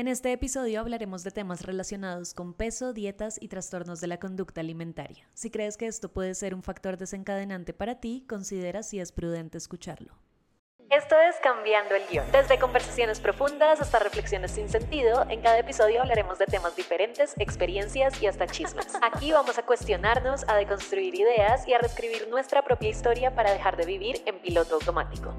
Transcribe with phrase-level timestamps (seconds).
[0.00, 4.62] En este episodio hablaremos de temas relacionados con peso, dietas y trastornos de la conducta
[4.62, 5.28] alimentaria.
[5.34, 9.58] Si crees que esto puede ser un factor desencadenante para ti, considera si es prudente
[9.58, 10.14] escucharlo.
[10.88, 12.24] Esto es Cambiando el Guión.
[12.32, 18.22] Desde conversaciones profundas hasta reflexiones sin sentido, en cada episodio hablaremos de temas diferentes, experiencias
[18.22, 18.86] y hasta chismes.
[19.02, 23.76] Aquí vamos a cuestionarnos, a deconstruir ideas y a reescribir nuestra propia historia para dejar
[23.76, 25.34] de vivir en piloto automático.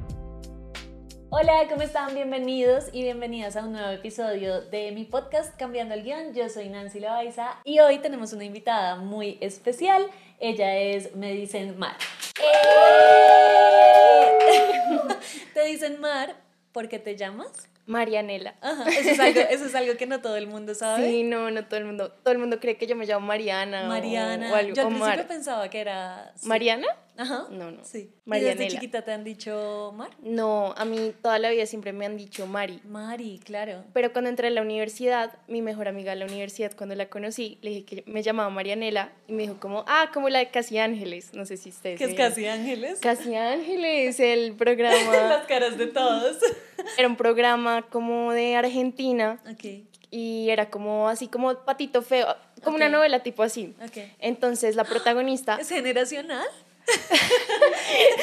[1.34, 2.14] Hola, ¿cómo están?
[2.14, 6.34] Bienvenidos y bienvenidas a un nuevo episodio de mi podcast Cambiando el Guión.
[6.34, 10.08] Yo soy Nancy Loaiza y hoy tenemos una invitada muy especial.
[10.42, 11.96] Ella es, me dicen, Mar.
[15.54, 16.36] te dicen Mar
[16.74, 18.56] porque te llamas Marianela.
[18.62, 21.10] Ajá, eso es, algo, eso es algo que no todo el mundo sabe.
[21.10, 22.12] Sí, no, no todo el mundo.
[22.12, 23.88] Todo el mundo cree que yo me llamo Mariana.
[23.88, 24.52] Mariana.
[24.52, 25.28] O, algo, yo al o principio Mar.
[25.28, 26.34] pensaba que era.
[26.44, 26.88] ¿Mariana?
[27.18, 27.48] Ajá.
[27.52, 27.84] No, no.
[27.84, 28.10] Sí.
[28.26, 28.60] ¿Y Marianela.
[28.60, 30.10] desde chiquita te han dicho Mar?
[30.22, 32.80] No, a mí toda la vida siempre me han dicho Mari.
[32.86, 33.84] Mari, claro.
[33.94, 37.58] Pero cuando entré a la universidad, mi mejor amiga de la universidad, cuando la conocí,
[37.62, 40.78] le dije que me llamaba Marianela y me dijo como, ah, como la de Casi
[40.80, 41.34] Ángeles.
[41.34, 41.98] No sé si ustedes.
[41.98, 42.14] ¿Qué es.
[42.16, 43.00] Casi Ángeles?
[43.00, 45.12] Casi Ángeles, el programa.
[45.30, 46.38] Las caras de todos.
[46.98, 52.28] era un programa como de Argentina ok, y era como así como patito feo,
[52.64, 53.76] como una novela tipo así.
[53.84, 53.98] ok.
[54.20, 56.48] Entonces la protagonista ¿Es generacional?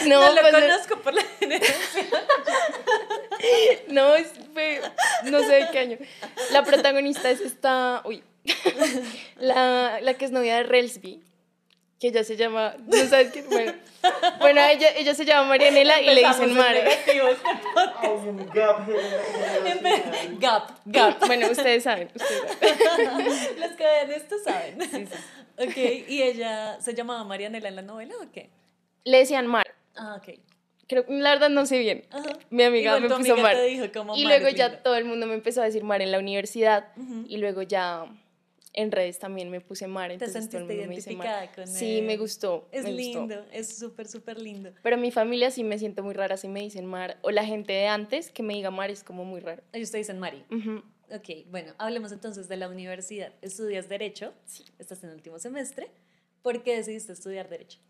[0.06, 2.06] No, No, lo pues, conozco por la generación.
[3.88, 4.80] no, es fue-
[5.24, 5.98] no sé de qué año.
[6.50, 8.22] La protagonista es esta, uy,
[9.36, 11.22] la, la que es novia de Relsby,
[12.00, 13.72] que ella se llama, no sabes qué, bueno,
[14.38, 16.92] bueno ella, ella se llama Marianela y le dicen Mare.
[16.92, 17.20] este
[18.54, 18.88] gap.
[20.38, 21.18] Gap, gap.
[21.26, 23.26] Bueno, ustedes saben, ustedes saben.
[23.60, 25.08] Los que ven esto saben.
[25.58, 25.76] Ok,
[26.08, 28.50] ¿y ella se llamaba Marianela en la novela o qué?
[29.04, 29.66] Le decían Mar.
[29.96, 30.38] Ah, ok.
[30.86, 32.04] Creo, la verdad no sé bien.
[32.10, 32.38] Ajá.
[32.50, 33.56] Mi amiga Igual me puso amiga Mar.
[33.56, 36.00] te dijo como y Mar luego ya todo el mundo me empezó a decir Mar
[36.00, 36.86] en la universidad.
[37.26, 38.06] Y luego ya
[38.80, 40.08] en redes también me puse Mar.
[40.08, 42.04] Te Entonces todo el sentiste mundo me identificada con Sí, él.
[42.06, 42.68] me gustó.
[42.72, 43.18] Es me gustó.
[43.20, 44.70] lindo, es súper, súper lindo.
[44.82, 47.18] Pero mi familia sí me siento muy rara si me dicen Mar.
[47.22, 49.62] O la gente de antes que me diga Mar es como muy raro.
[49.72, 50.44] Ellos te dicen Mari.
[50.50, 50.82] Ujú.
[51.10, 53.32] Ok, bueno, hablemos entonces de la universidad.
[53.42, 54.32] ¿Estudias Derecho?
[54.44, 54.64] Sí.
[54.78, 55.90] Estás en el último semestre.
[56.42, 57.80] ¿Por qué decidiste estudiar Derecho?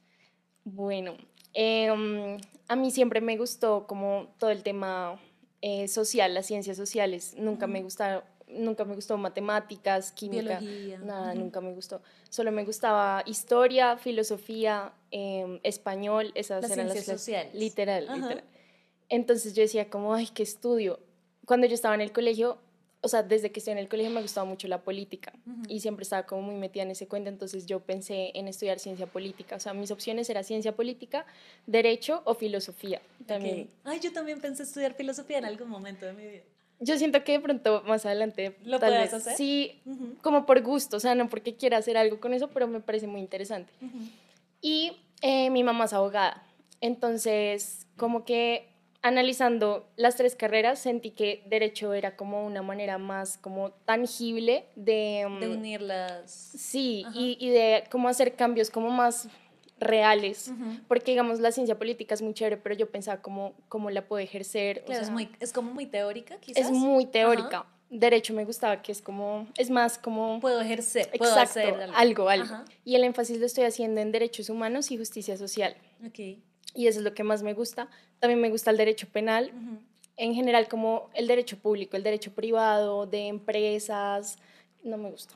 [0.64, 1.16] Bueno,
[1.54, 2.38] em,
[2.68, 5.20] a mí siempre me gustó como todo el tema
[5.62, 7.34] eh, social, las ciencias sociales.
[7.36, 10.98] Nunca me gustaron, nunca me gustó matemáticas, química, Biología.
[10.98, 12.00] nada, nunca me gustó.
[12.28, 17.54] Solo me gustaba historia, filosofía, em, español, esas Las eran las sociales.
[17.54, 18.16] Literal, Ajá.
[18.16, 18.44] literal.
[19.08, 21.00] Entonces yo decía como, ay, ¿qué estudio?
[21.46, 22.58] Cuando yo estaba en el colegio,
[23.00, 25.32] o sea, desde que estoy en el colegio me gustaba mucho la política
[25.68, 29.06] y siempre estaba como muy metida en ese cuento, entonces yo pensé en estudiar ciencia
[29.06, 31.24] política, o sea, mis opciones eran ciencia política,
[31.66, 33.00] derecho o filosofía.
[33.26, 33.70] También.
[33.84, 36.42] Ay, yo también pensé estudiar filosofía en algún momento de mi vida.
[36.80, 39.36] Yo siento que de pronto más adelante ¿Lo tal puedas vez- hacer?
[39.36, 42.68] Sí, Ujú, como por gusto, o sea, no porque quiera hacer algo con eso, pero
[42.68, 43.72] me parece muy interesante.
[43.82, 43.98] ujú.
[44.60, 46.44] Y eh, mi mamá es abogada.
[46.80, 48.68] Entonces, como que
[49.02, 55.24] analizando las tres carreras, sentí que derecho era como una manera más como tangible de...
[55.28, 56.30] mm, De unir las...
[56.32, 59.28] Sí, y, y de cómo hacer cambios como más
[59.80, 60.48] reales.
[60.48, 60.80] Ujú.
[60.88, 64.20] Porque, digamos, la ciencia política es muy chévere, pero yo pensaba cómo, cómo la puedo
[64.22, 64.80] ejercer.
[64.82, 66.66] o Claro, es, sea, muy, es como muy teórica, quizás.
[66.66, 67.66] es muy teórica.
[67.90, 70.40] Derecho me gustaba, que es como, es más como...
[70.40, 72.28] Puedo ejercer, puedo Exacto, hacer algo, algo.
[72.28, 72.64] algo.
[72.84, 75.74] Y el énfasis lo estoy haciendo en derechos humanos y justicia social.
[76.74, 77.88] Y eso es lo que más me gusta.
[78.18, 79.78] También me gusta el derecho penal, Ujú.
[80.18, 84.38] en general como el derecho público, el derecho privado, de empresas,
[84.84, 85.34] no me gusta.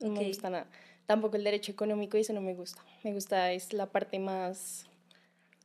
[0.00, 0.18] No Ok.
[0.18, 0.66] me gusta nada.
[1.06, 2.82] Tampoco el derecho económico y eso no me gusta.
[3.04, 4.86] Me gusta es la parte más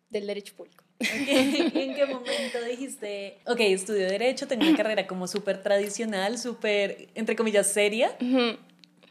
[0.09, 0.83] del derecho público.
[1.01, 6.37] Ok, ¿Y en qué momento dijiste, ok, estudio Derecho, tengo una carrera como súper tradicional,
[6.37, 8.15] súper, entre comillas, seria,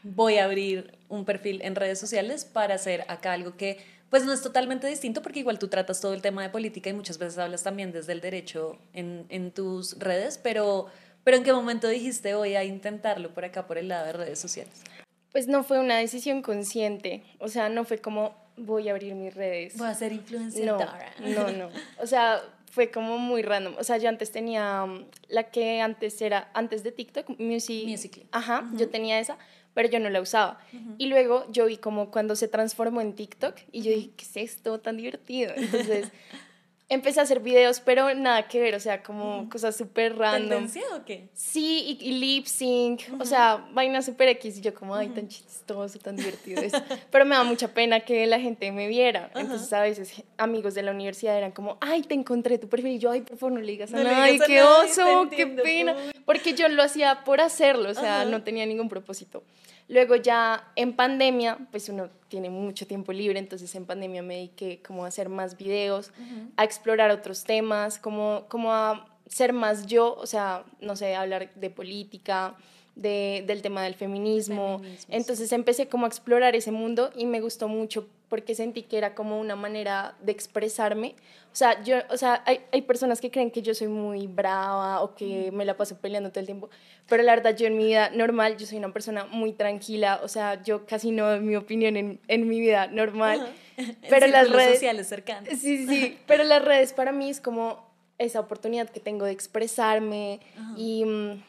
[0.04, 4.32] voy a abrir un perfil en redes sociales para hacer acá algo que, pues no
[4.32, 7.38] es totalmente distinto, porque igual tú tratas todo el tema de política y muchas veces
[7.38, 10.86] hablas también desde el derecho en, en tus redes, pero,
[11.24, 14.38] pero ¿en qué momento dijiste, voy a intentarlo por acá, por el lado de redes
[14.38, 14.84] sociales?
[15.32, 17.22] Pues no fue una decisión consciente.
[17.38, 19.76] O sea, no fue como voy a abrir mis redes.
[19.76, 20.66] Voy a ser influencer.
[20.66, 21.68] No, no, no.
[21.98, 23.74] O sea, fue como muy random.
[23.78, 27.86] O sea, yo antes tenía um, la que antes era, antes de TikTok, Music.
[27.86, 28.28] Musical.ly.
[28.32, 29.38] Ajá, yo tenía esa,
[29.74, 30.60] pero yo no la usaba.
[30.98, 34.36] Y luego yo vi como cuando se transformó en TikTok y yo dije, ¿qué es
[34.36, 35.52] esto tan divertido?
[35.56, 36.10] Entonces,
[36.90, 40.48] empecé a hacer videos, pero nada que ver, o sea, como cosas súper random.
[40.48, 41.28] ¿Tendencia o qué?
[41.32, 45.28] Sí, y, y lip sync, o sea, vaina súper X, y yo como, ay, tan
[45.28, 46.82] chistoso, tan divertido eso.
[47.10, 49.30] Pero me da mucha pena que la gente me viera.
[49.36, 52.98] Entonces, a veces, amigos de la universidad eran como, ay, te encontré tu perfil, y
[52.98, 55.30] yo, ay, por favor, no le digas a No nadie, digas a qué nadie, oso,
[55.30, 55.96] qué entiendo, pena.
[56.26, 59.44] Porque yo lo hacía por hacerlo, o sea, no tenía ningún propósito.
[59.86, 64.80] Luego ya en pandemia, pues uno tiene mucho tiempo libre, entonces en pandemia me dediqué
[64.80, 66.12] como a hacer más videos,
[66.56, 71.52] a explorar otros temas, como, como a ser más yo, o sea, no sé, hablar
[71.54, 72.56] de política,
[73.00, 74.78] de, del tema del feminismo.
[74.78, 75.06] Feminismo, sí.
[75.16, 79.14] Entonces empecé como a explorar ese mundo y me gustó mucho porque sentí que era
[79.14, 81.16] como una manera de expresarme.
[81.52, 85.02] O sea, yo, o sea, hay, hay personas que creen que yo soy muy brava
[85.02, 86.70] o que me la paso peleando todo el tiempo,
[87.08, 90.28] pero la verdad yo en mi vida normal, yo soy una persona muy tranquila, o
[90.28, 93.52] sea, yo casi no doy mi opinión en, en mi vida normal,
[94.08, 94.74] pero En las redes...
[94.74, 95.12] sociales.
[95.58, 100.40] Sí, sí, pero las redes para mí es como esa oportunidad que tengo de expresarme
[100.76, 101.42] y, mm, y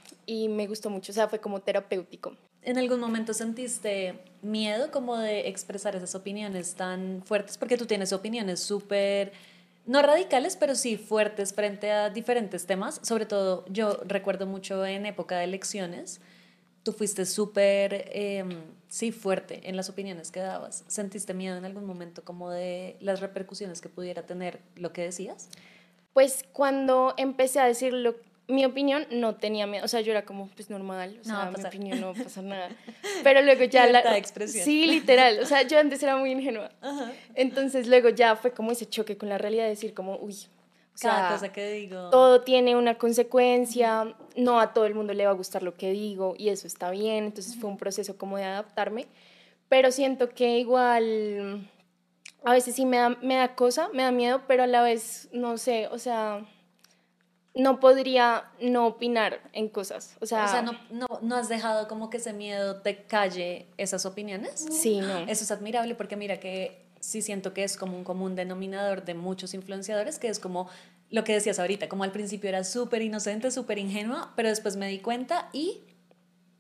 [0.50, 2.36] me gustó mucho, o sea, fue como terapéutico.
[2.64, 7.58] ¿En algún momento sentiste miedo como de expresar esas opiniones tan fuertes?
[7.58, 9.32] Porque tú tienes opiniones súper,
[9.88, 13.00] no radicales, pero sí fuertes frente a diferentes temas.
[13.04, 16.22] Sobre todo, yo recuerdo mucho en época de elecciones,
[16.84, 18.44] tú fuiste súper, eh,
[18.90, 20.84] sí, fuerte en las opiniones que dabas.
[20.88, 25.50] ¿Sentiste miedo en algún momento como de las repercusiones que pudiera tener lo que decías?
[26.14, 28.16] Pues cuando empecé a decir lo-
[28.52, 31.64] mi opinión, no tenía miedo, o sea, yo era como, pues normal, o sea, mi
[31.64, 32.70] opinión no pasa nada.
[33.24, 34.18] Pero luego ya la...
[34.18, 34.64] expresión.
[34.64, 36.72] Sí, literal, o sea, yo antes era muy ingenua.
[37.36, 41.00] Entonces luego ya fue como ese choque con la realidad de decir como, uy, o
[41.02, 42.10] Cada sea, cosa que digo.
[42.10, 45.92] todo tiene una consecuencia, no a todo el mundo le va a gustar lo que
[45.92, 49.08] digo y eso está bien, entonces fue un proceso como de adaptarme,
[49.70, 51.70] pero siento que igual
[52.44, 55.30] a veces sí me da, me da cosa, me da miedo, pero a la vez
[55.32, 56.46] no sé, o sea,
[57.54, 61.88] no podría no opinar en cosas, o sea, O sea, no, no, no has dejado
[61.88, 64.68] como que ese miedo te calle esas opiniones.
[64.72, 65.20] sí, no.
[65.20, 69.16] Eso es admirable porque mira que sí siento que es como un común denominador de
[69.16, 70.70] muchos influenciadores, que es como
[71.10, 74.88] lo que decías ahorita, como al principio era súper inocente, súper ingenua, pero después me
[74.88, 75.82] di cuenta y,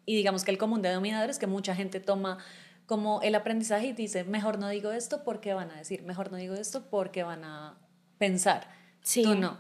[0.06, 2.40] y digamos que el común denominador es que mucha gente toma
[2.86, 6.38] como el aprendizaje y dice, mejor no digo esto porque van a decir, mejor no
[6.38, 7.78] digo esto porque van a
[8.18, 8.68] pensar.
[9.02, 9.24] Sí.
[9.24, 9.58] Tú no.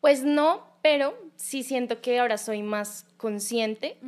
[0.00, 3.98] Pues no, pero sí siento que ahora soy más consciente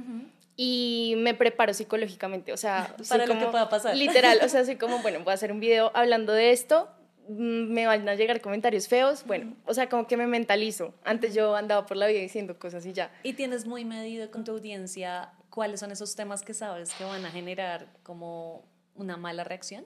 [0.56, 3.96] y me preparo psicológicamente, o sea, Para lo que pueda pasar.
[3.96, 6.88] Literal, o sea, soy como, bueno, voy a hacer un video hablando de esto,
[7.28, 10.94] mm, me van a llegar comentarios feos, bueno, o sea, como que me mentalizo.
[11.04, 13.10] Antes yo andaba por la vida diciendo cosas y ya.
[13.22, 17.24] Y tienes muy medido con tu audiencia cuáles son esos temas que sabes que van
[17.26, 18.64] a generar como
[18.94, 19.84] una mala reacción.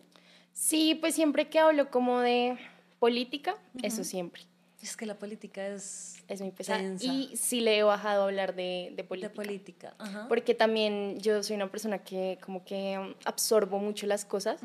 [0.52, 2.56] Sí, pues siempre que hablo como de
[2.98, 4.42] política, eso siempre.
[4.90, 6.78] Es que la política es Es muy pesada.
[6.78, 7.04] Tensa.
[7.04, 9.34] Y sí le he bajado a hablar de, de de política.
[9.34, 9.94] política.
[9.98, 10.26] Ajá.
[10.28, 14.60] Porque también yo soy una persona que como que um, absorbo mucho las cosas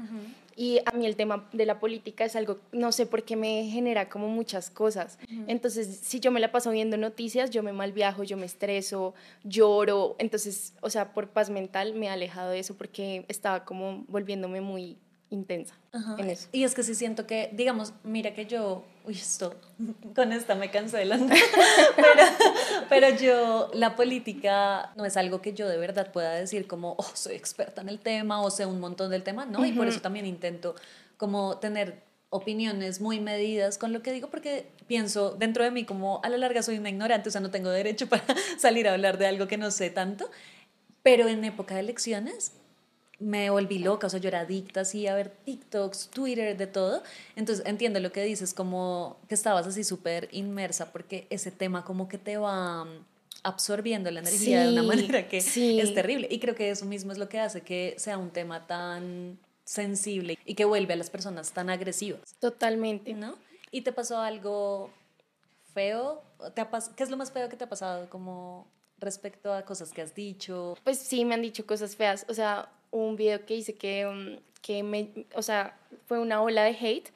[0.56, 3.66] y a mí el tema de la política es algo, no sé por qué me
[3.66, 5.18] genera como muchas cosas.
[5.48, 9.14] Entonces, si yo me la paso viendo noticias, yo me malviajo, yo me estreso,
[9.44, 10.16] lloro.
[10.20, 14.62] Entonces, o sea, por paz mental me he alejado de eso porque estaba como volviéndome
[14.62, 14.98] muy
[15.32, 16.16] intensa Ajá.
[16.20, 16.48] en eso.
[16.52, 19.56] Y es que sí siento que, digamos, mira que yo, uy, esto,
[20.16, 21.28] con esta me cancelan,
[21.96, 22.24] pero,
[22.90, 27.12] pero yo, la política no es algo que yo de verdad pueda decir como, oh,
[27.14, 30.02] soy experta en el tema o sé un montón del tema, no, y por eso
[30.02, 30.76] también intento
[31.18, 36.22] como tener opiniones muy medidas con lo que digo porque pienso dentro de mí como
[36.24, 38.24] a la larga soy una ignorante, o sea, no tengo derecho para
[38.58, 40.30] salir a hablar de algo que no sé tanto,
[41.04, 42.54] pero en época de elecciones
[43.22, 47.04] me volví loca, o sea, yo era adicta así a ver TikToks, Twitter, de todo.
[47.36, 52.08] Entonces entiendo lo que dices, como que estabas así súper inmersa, porque ese tema como
[52.10, 53.06] que te va mm,
[53.44, 55.80] absorbiendo la energía de una manera que sí.
[55.80, 56.28] es terrible.
[56.32, 60.38] Y creo que eso mismo es lo que hace que sea un tema tan sensible
[60.44, 63.14] y que vuelve a las personas tan agresivas, Totalmente.
[63.14, 63.36] ¿no?
[63.72, 64.90] ¿Y te pasó algo
[65.74, 66.22] feo?
[66.54, 69.64] ¿Te ha pas- ¿Qué es lo más feo que te ha pasado como respecto a
[69.64, 70.76] cosas que has dicho?
[70.84, 72.26] Pues sí, me han dicho cosas feas.
[72.28, 76.64] O sea, un video que hice que, um, que me, o sea, fue una ola
[76.64, 77.10] de hate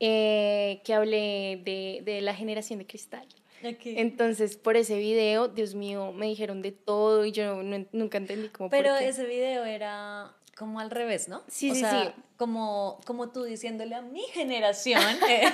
[0.00, 3.26] eh, que hablé de, de la generación de cristal.
[3.62, 8.48] Entonces, por ese video, Dios mío, me dijeron de todo y yo no- nunca entendí
[8.48, 8.70] cómo.
[8.70, 9.08] por Pero qué.
[9.08, 11.42] ese video era como al revés, ¿no?
[11.48, 12.22] Sí, o sí, sea, sí.
[12.38, 15.42] Como, como tú diciéndole a mi generación eh,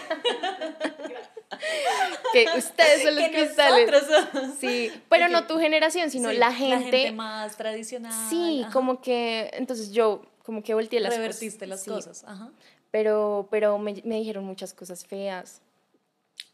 [2.32, 3.90] que ustedes son los que cristales.
[3.90, 4.56] nosotros somos.
[4.58, 5.32] Sí, pero Ok.
[5.32, 7.12] no tu generación, sino Sí, la gente.
[7.12, 8.12] más tradicional.
[8.30, 8.72] sí, ajá.
[8.72, 11.68] como que, entonces yo como que volteé las revertiste cosas.
[11.68, 11.90] las sí.
[11.90, 12.24] cosas.
[12.24, 12.50] Ajá.
[12.90, 15.60] Pero, pero me, me dijeron muchas cosas feas.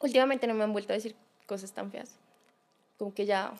[0.01, 1.15] últimamente no me han vuelto a decir
[1.47, 2.17] cosas tan feas.
[2.99, 3.53] Como que ya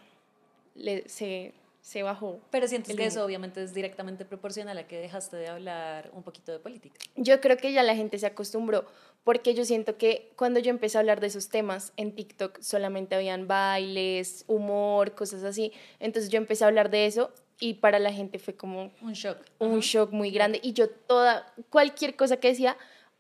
[0.75, 2.41] le, se, se bajó.
[2.51, 6.23] Pero sientes el que eso obviamente es directamente proporcional a que dejaste de hablar un
[6.23, 6.95] poquito de política.
[7.17, 8.87] Yo creo que ya la gente se acostumbró,
[9.25, 13.17] porque yo siento que cuando yo empecé a hablar de esos temas en TikTok solamente
[13.17, 15.73] habían bailes, humor, cosas así.
[15.99, 19.39] Entonces yo empecé a hablar de eso y para la gente fue como Un shock.
[19.59, 19.81] un Ajá.
[19.81, 22.77] shock muy grande y yo toda, cualquier cosa que decía,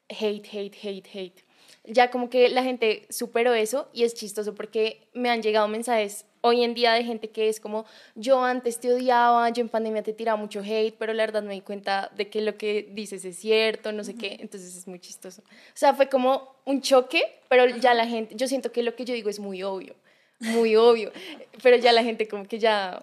[0.08, 1.44] hate, hate, hate, hate.
[1.84, 6.26] Ya como que la gente superó eso y es chistoso porque me han llegado mensajes
[6.42, 10.02] hoy en día de gente que es como, yo antes te odiaba, yo en pandemia
[10.02, 13.24] te tiraba mucho hate, pero la verdad me di cuenta de que lo que dices
[13.24, 15.42] es cierto, no sé qué, entonces es muy chistoso.
[15.42, 19.04] O sea, fue como un choque, pero ya la gente, yo siento que lo que
[19.04, 19.94] yo digo es muy obvio,
[20.40, 21.12] muy obvio,
[21.62, 23.02] pero ya la gente como que ya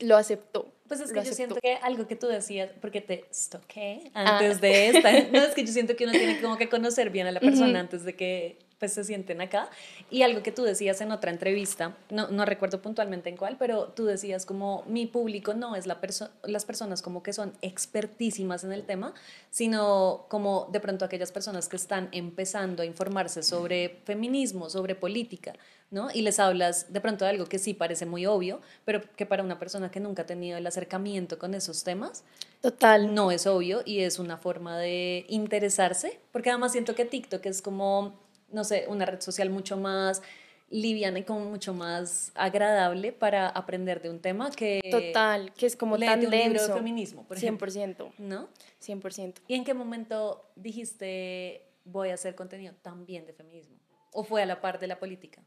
[0.00, 0.70] lo aceptó.
[0.90, 1.36] Pues es que yo aceptó.
[1.36, 4.38] siento que algo que tú decías, porque te stoqué Ah.
[4.38, 7.28] antes de esta, no, es que yo siento que uno tiene como que conocer bien
[7.28, 9.68] a la persona antes de que pues se sienten acá.
[10.10, 13.88] Y algo que tú decías en otra entrevista, no, no recuerdo puntualmente en cuál, pero
[13.88, 18.64] tú decías como mi público no es la perso- las personas como que son expertísimas
[18.64, 19.12] en el tema,
[19.50, 25.52] sino como de pronto aquellas personas que están empezando a informarse sobre feminismo, sobre política,
[25.90, 26.08] ¿no?
[26.14, 29.42] Y les hablas de pronto de algo que sí parece muy obvio, pero que para
[29.42, 32.24] una persona que nunca ha tenido el acercamiento con esos temas,
[32.62, 33.14] Total.
[33.14, 37.60] no es obvio y es una forma de interesarse, porque además siento que TikTok es
[37.60, 38.14] como,
[38.52, 40.22] no sé, una red social mucho más
[40.70, 45.76] liviana y como mucho más agradable para aprender de un tema que Total, que es
[45.76, 46.74] como tan un libro de denso.
[46.74, 48.48] feminismo, por ejemplo, 100%, ¿no?
[48.80, 49.34] 100%.
[49.48, 53.76] ¿Y en qué momento dijiste voy a hacer contenido también de feminismo?
[54.12, 55.42] ¿O fue a la par de la política?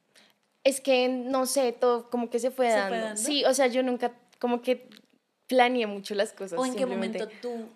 [0.63, 3.05] Es que, no sé, todo como que se fue, ¿Se fue dando.
[3.05, 3.21] dando?
[3.21, 4.89] Sí, o sea, yo nunca como que
[5.47, 6.59] planeé mucho las cosas.
[6.59, 7.69] ¿O en qué momento tú,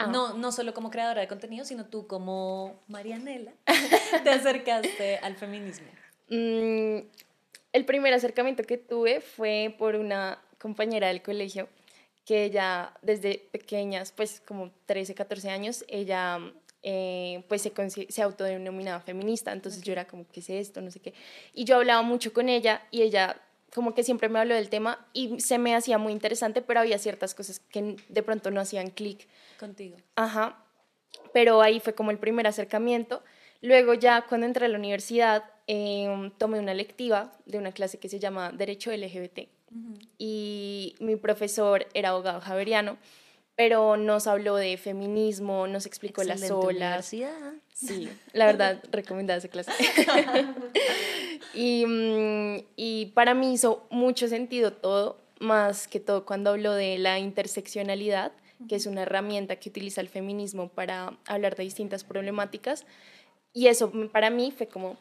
[0.00, 0.06] Ah.
[0.06, 3.52] no, no solo como creadora de contenido, sino tú como Marianela,
[4.24, 5.86] te acercaste al feminismo?
[6.28, 7.06] Mm,
[7.72, 11.68] el primer acercamiento que tuve fue por una compañera del colegio
[12.24, 16.38] que ella desde pequeñas, pues como 13, 14 años, ella
[16.82, 17.72] eh, pues se,
[18.08, 20.80] se autodenominaba feminista, entonces yo era como, ¿qué es esto?
[20.80, 21.14] No sé qué.
[21.52, 23.40] Y yo hablaba mucho con ella y ella
[23.74, 26.98] como que siempre me habló del tema y se me hacía muy interesante, pero había
[26.98, 29.28] ciertas cosas que de pronto no hacían clic.
[29.58, 29.96] Contigo.
[30.16, 30.64] Ajá,
[31.32, 33.22] pero ahí fue como el primer acercamiento.
[33.60, 38.08] Luego ya cuando entré a la universidad em, tomé una lectiva de una clase que
[38.08, 39.48] se llama Derecho LGBT
[40.18, 42.98] y mi profesor era abogado javeriano,
[43.56, 47.12] pero nos habló de feminismo, nos explicó las olas.
[47.12, 47.52] universidad.
[47.74, 49.72] Sí, la verdad, recomendada esa clase.
[51.54, 56.98] y, mm, y para mí hizo mucho sentido todo, más que todo cuando habló de
[56.98, 58.32] la interseccionalidad,
[58.68, 62.84] que es una herramienta que utiliza el feminismo para hablar de distintas problemáticas.
[63.52, 64.98] Y eso mm, para mí fue como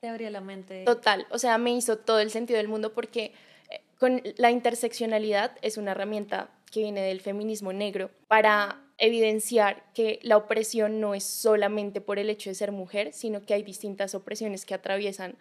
[0.00, 0.84] Te abrió la mente.
[0.84, 3.32] total, o sea, me hizo todo el sentido del mundo porque
[3.70, 10.18] eh, con la interseccionalidad es una herramienta que viene del feminismo negro para evidenciar que
[10.22, 14.14] la opresión no es solamente por el hecho de ser mujer, sino que hay distintas
[14.14, 15.36] opresiones que atraviesan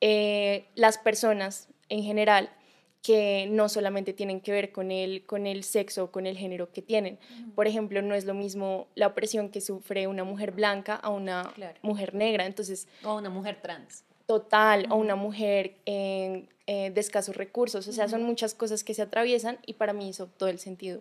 [0.00, 2.50] eh, las personas en general
[3.02, 6.72] que no solamente tienen que ver con el, con el sexo o con el género
[6.72, 7.20] que tienen.
[7.54, 11.52] Por ejemplo, no es lo mismo la opresión que sufre una mujer blanca a una
[11.54, 11.78] Claro.
[11.82, 12.46] mujer negra.
[12.46, 14.02] Entonces, O una mujer trans.
[14.26, 17.86] Total o una mujer en, eh, de escasos recursos.
[17.88, 21.00] O sea, son muchas cosas que se atraviesan y para mí hizo todo el sentido.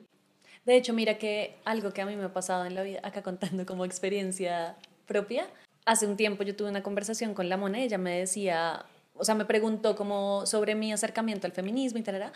[0.65, 3.21] De hecho, mira que algo que a mí me ha pasado en la vida, acá
[3.21, 5.47] contando como experiencia propia,
[5.85, 9.23] hace un tiempo yo tuve una conversación con la Mona y ella me decía, o
[9.23, 12.31] sea, me preguntó como sobre mi acercamiento al feminismo y tal,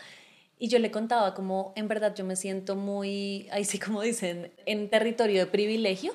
[0.58, 4.52] y yo le contaba como en verdad yo me siento muy, ahí sí como dicen,
[4.66, 6.12] en territorio de privilegio,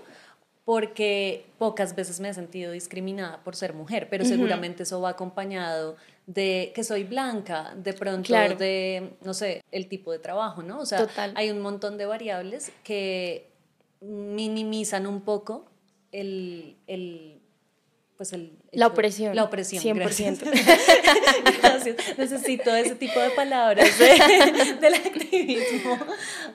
[0.65, 5.95] porque pocas veces me he sentido discriminada por ser mujer, pero seguramente eso va acompañado
[6.25, 8.55] de que soy blanca, de pronto Claro.
[8.55, 10.79] de, no sé, el tipo de trabajo, ¿no?
[10.79, 11.33] O sea, Total.
[11.35, 13.51] hay un montón de variables que
[14.01, 15.65] minimizan un poco
[16.11, 17.39] el, el
[18.17, 19.35] pues el La hecho- opresión.
[19.35, 19.83] La opresión.
[19.83, 19.97] 100%.
[19.99, 20.39] Gracias.
[21.61, 21.97] Gracias.
[22.17, 25.97] Necesito ese tipo de palabras de- del activismo.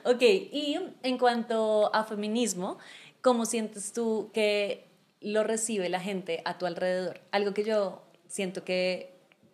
[0.05, 2.77] Ok, y en cuanto a feminismo,
[3.21, 4.85] ¿cómo sientes tú que
[5.19, 7.21] lo recibe la gente a tu alrededor?
[7.31, 9.11] Algo que yo siento que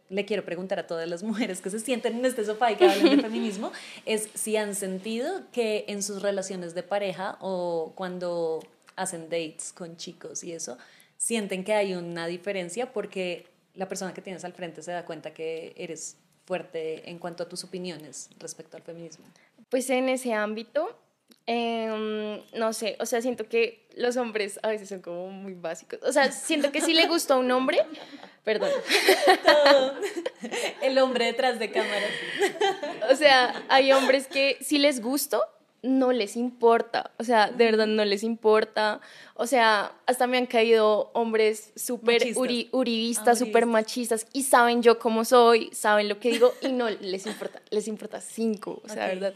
[0.10, 2.88] le quiero preguntar a todas las mujeres que se sienten en este sofá y que
[2.88, 3.72] hablan de feminismo
[4.06, 8.62] es si han sentido que en sus relaciones de pareja o cuando
[8.96, 10.78] hacen dates con chicos y eso,
[11.18, 15.34] sienten que hay una diferencia porque la persona que tienes al frente se da cuenta
[15.34, 19.26] que eres fuerte en cuanto a tus opiniones respecto al feminismo.
[19.70, 20.98] Pues en ese ámbito,
[21.50, 26.00] Em, no sé, o sea, siento que los hombres a veces son como muy básicos.
[26.04, 27.80] O sea, siento que si le gusta a un hombre,
[28.44, 28.70] perdón.
[29.46, 29.94] Todo.
[30.82, 32.12] El hombre detrás de cámaras.
[33.12, 35.42] O sea, hay hombres que si les gusto,
[35.84, 37.12] no les importa.
[37.18, 39.00] O sea, de verdad no les importa.
[39.36, 44.82] O sea, hasta me han caído hombres súper uri- uribistas, Ah, súper machistas y saben
[44.82, 47.62] yo cómo soy, saben lo que digo y no les importa.
[47.70, 49.10] Les importa cinco, o sea, Ok.
[49.14, 49.34] ¿verdad?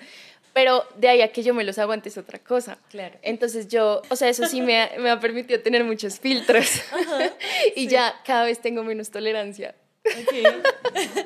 [0.54, 2.78] Pero de ahí a que yo me los aguante es otra cosa.
[2.90, 3.18] Claro.
[3.22, 6.82] Entonces yo, o sea, eso sí me ha, me ha permitido tener muchos filtros.
[7.76, 9.76] y ya cada vez tengo menos tolerancia.
[10.06, 10.34] Ok.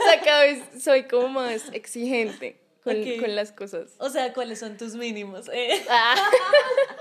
[0.00, 3.20] O sea, cada vez soy como más exigente con, Ok.
[3.20, 3.90] con las cosas.
[3.98, 5.48] O sea, ¿cuáles son tus mínimos?
[5.52, 6.14] Eh, Ah.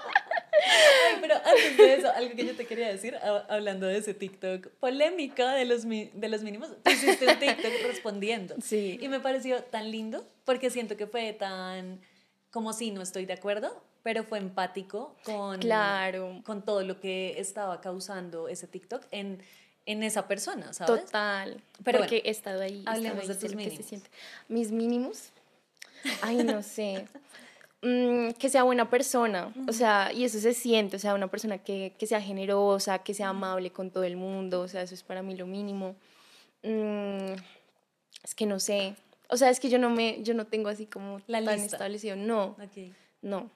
[0.65, 3.15] Ay, pero antes de eso, algo que yo te quería decir,
[3.49, 8.55] hablando de ese TikTok polémico de los, de los mínimos, tú hiciste un TikTok respondiendo.
[8.63, 8.97] Sí.
[9.01, 11.99] Y me pareció tan lindo porque siento que fue tan,
[12.51, 16.41] como si no estoy de acuerdo, pero fue empático con, Claro.
[16.45, 19.41] con todo lo que estaba causando ese TikTok en,
[19.85, 21.05] en esa persona, ¿sabes?
[21.05, 21.61] Total.
[21.83, 22.75] Pero porque bueno, he estado ahí.
[22.75, 23.85] he estado hablemos ahí, de tus mínimos.
[24.47, 25.29] Mis mínimos.
[26.21, 27.05] Ay, no sé.
[27.88, 29.53] Mm, que sea buena persona.
[29.67, 30.98] O sea, y eso se siente.
[30.98, 34.62] O sea, una persona que, que sea generosa, que sea amable con todo el mundo.
[34.62, 35.96] O sea, eso es para mí lo mínimo.
[36.63, 37.34] Mm,
[38.24, 38.96] es que no sé.
[39.29, 41.77] O sea, es que yo no me, yo no tengo así como La tan lista.
[41.77, 42.15] establecido.
[42.17, 42.91] No, Ok.
[43.22, 43.50] no.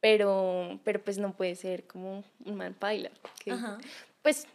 [0.00, 3.10] Pero, pero pues no puede ser como un man paila.
[3.42, 3.54] que-
[4.22, 4.46] pues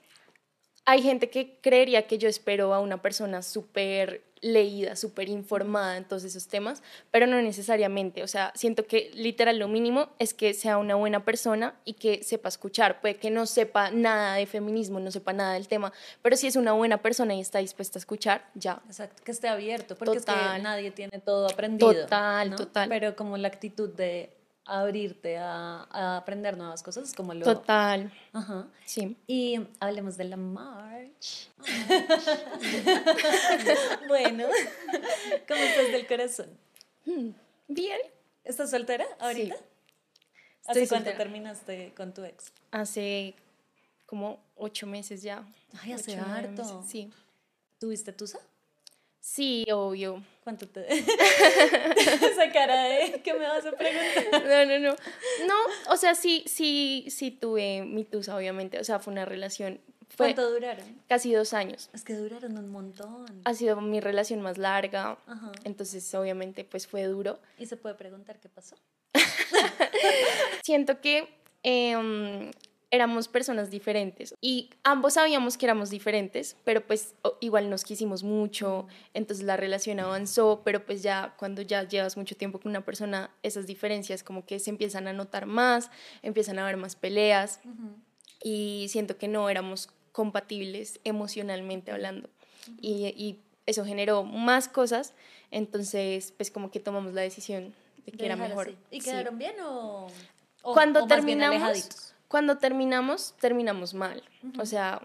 [0.86, 6.06] hay gente que creería que yo espero a una persona súper leída, súper informada en
[6.06, 6.82] todos esos temas,
[7.12, 8.24] pero no necesariamente.
[8.24, 12.24] O sea, siento que literal lo mínimo es que sea una buena persona y que
[12.24, 13.02] sepa escuchar.
[13.02, 16.56] Puede que no sepa nada de feminismo, no sepa nada del tema, pero si es
[16.56, 18.82] una buena persona y está dispuesta a escuchar, ya.
[18.88, 20.64] Exacto, que esté abierto, porque es que Total.
[20.64, 21.94] nadie tiene todo aprendido.
[21.94, 22.56] Total, ¿no?
[22.56, 22.90] total.
[22.90, 24.30] Pero como la actitud de
[24.78, 27.46] abrirte a, a aprender nuevas cosas es como lo...
[27.46, 28.68] Total, Ajá.
[28.86, 29.18] sí.
[29.28, 31.50] Y hablemos de la March.
[34.08, 34.46] bueno,
[35.48, 36.48] ¿cómo estás del corazón?
[37.68, 38.00] Bien.
[38.44, 39.56] ¿Estás soltera ahorita?
[39.56, 39.62] Sí.
[40.68, 41.18] ¿Hace Estoy cuánto soltera.
[41.18, 42.52] terminaste con tu ex?
[42.72, 43.36] Hace
[44.06, 45.44] como ocho meses ya.
[45.82, 46.64] Ay, hace Ocho, harto.
[46.64, 47.12] meses, Sí.
[47.80, 48.40] ¿Tuviste tusa?
[49.20, 50.24] Sí, obvio.
[50.44, 50.86] ¿Cuánto te...?
[50.90, 53.22] Esa cara de...
[53.24, 54.44] ¿Qué me vas a preguntar?
[54.44, 54.96] No, no, no.
[55.48, 55.56] No,
[55.94, 58.80] o sea, sí, sí, sí tuve mi tusa, obviamente.
[58.80, 59.80] O sea, fue una relación.
[60.08, 61.02] Fue ¿Cuánto duraron?
[61.08, 61.90] casi dos años.
[61.94, 63.26] Es que duraron un montón.
[63.46, 65.18] Ha sido mi relación más larga.
[65.28, 65.52] Ajá.
[65.66, 67.40] Entonces, obviamente, pues fue duro.
[67.60, 68.76] ¿Y se puede preguntar qué pasó?
[70.64, 71.28] Siento que
[71.64, 72.52] em,
[72.92, 78.88] éramos personas diferentes y ambos sabíamos que éramos diferentes, pero pues igual nos quisimos mucho,
[79.14, 83.30] entonces la relación avanzó, pero pues ya cuando ya llevas mucho tiempo con una persona,
[83.44, 85.92] esas diferencias como que se empiezan a notar más,
[86.24, 87.60] empiezan a haber más peleas
[88.44, 92.30] y siento que no éramos compatibles emocionalmente hablando
[92.82, 95.14] y, y eso generó más cosas,
[95.52, 97.74] entonces pues como que tomamos la decisión
[98.06, 98.68] de que De era mejor.
[98.70, 98.78] así.
[98.90, 99.10] ¿Y Sí.
[99.12, 100.08] quedaron bien o,
[100.64, 102.16] o- Cuando o más bien terminamos?
[102.30, 104.24] Cuando terminamos, terminamos mal.
[104.58, 105.02] O sea,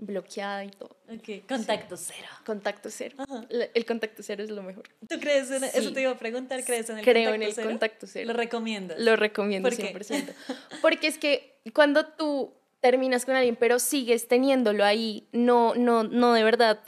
[0.00, 0.94] bloqueada y todo.
[1.08, 2.28] Ok, contacto cero.
[2.44, 3.16] Contacto cero.
[3.48, 4.84] La- El contacto cero es lo mejor.
[5.08, 5.80] ¿Tú crees en eso?
[5.80, 5.92] Sí.
[5.94, 7.68] te iba a preguntar, ¿crees en el Creo contacto en el cero?
[7.70, 8.26] contacto cero.
[8.26, 8.98] Lo recomiendas.
[9.00, 9.94] Lo recomiendo ¿Por qué?
[9.94, 10.34] 100%.
[10.82, 16.34] Porque es que cuando tú terminas con alguien, pero sigues teniéndolo ahí, no, no, no
[16.34, 16.80] de verdad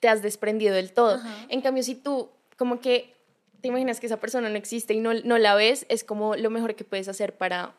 [0.00, 1.16] te has desprendido del todo.
[1.16, 1.46] Ajá.
[1.48, 3.14] En cambio, si tú como que
[3.62, 6.50] te imaginas que esa persona no existe y no, no la ves, es como lo
[6.50, 7.74] mejor que puedes hacer para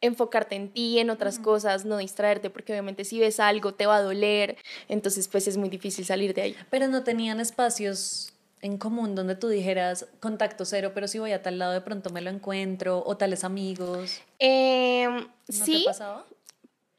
[0.00, 3.96] enfocarte en ti, en otras cosas, no distraerte, porque obviamente si ves algo te va
[3.96, 4.56] a doler,
[4.88, 6.56] entonces pues es muy difícil salir de ahí.
[6.70, 8.32] Pero no tenían espacios
[8.62, 12.10] en común donde tú dijeras contacto cero, pero si voy a tal lado de pronto
[12.10, 14.20] me lo encuentro, o tales amigos.
[14.38, 16.26] Em, ¿No sí, te pasaba?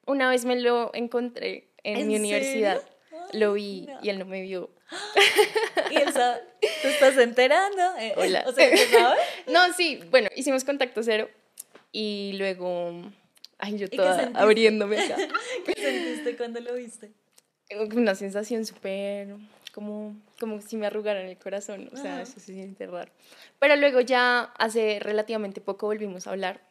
[0.05, 2.81] una vez me lo encontré en, ¿En mi universidad,
[3.33, 3.99] lo vi no.
[4.01, 4.69] y él no me vio.
[5.91, 7.81] Y él sabe, ¿te estás enterando?
[7.99, 8.43] Eh, Hola.
[8.47, 9.19] O sea, ¿tú sabes?
[9.47, 11.29] No, sí, bueno, hicimos contacto cero
[11.99, 12.91] y luego,
[13.57, 15.15] ay, yo toda abriéndome acá.
[15.65, 17.11] ¿Qué sentiste cuando lo viste?
[17.95, 19.35] Una sensación súper,
[19.73, 22.21] como, como si me arrugaran el corazón, o sea, Ajá.
[22.21, 23.11] eso se siente raro.
[23.57, 26.61] Pero luego ya hace relativamente poco volvimos a hablar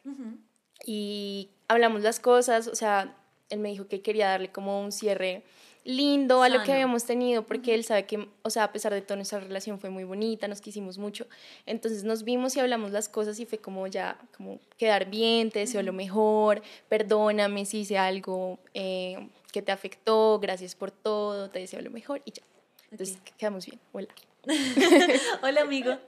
[0.85, 3.17] y hablamos las cosas, o sea,
[3.49, 5.43] él me dijo que quería darle como un cierre
[5.87, 9.01] lindo a lo que habíamos tenido, porque él sabe que, o sea, a pesar de
[9.01, 11.27] todo, nuestra relación fue muy bonita, nos quisimos mucho,
[11.65, 15.59] entonces nos vimos y hablamos las cosas y fue como ya, como quedar bien, te
[15.59, 21.59] deseo lo mejor, perdóname si hice algo eh, que te afectó, gracias por todo, te
[21.59, 22.43] deseo lo mejor y ya.
[22.91, 24.09] Entonces quedamos bien, hola.
[25.41, 25.97] Hola, amigo.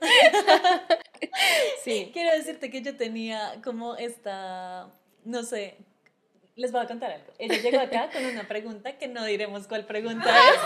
[1.84, 2.10] Sí.
[2.12, 4.90] Quiero decirte que yo tenía como esta,
[5.24, 5.76] no sé,
[6.60, 7.32] les voy a contar algo.
[7.38, 10.60] Ella llegó acá con una pregunta que no diremos cuál pregunta es.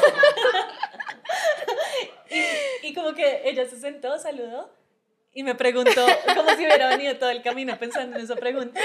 [2.83, 4.71] y, y como que ella se sentó, saludó
[5.33, 8.79] y me preguntó, como si hubiera venido todo el camino pensando en esa pregunta.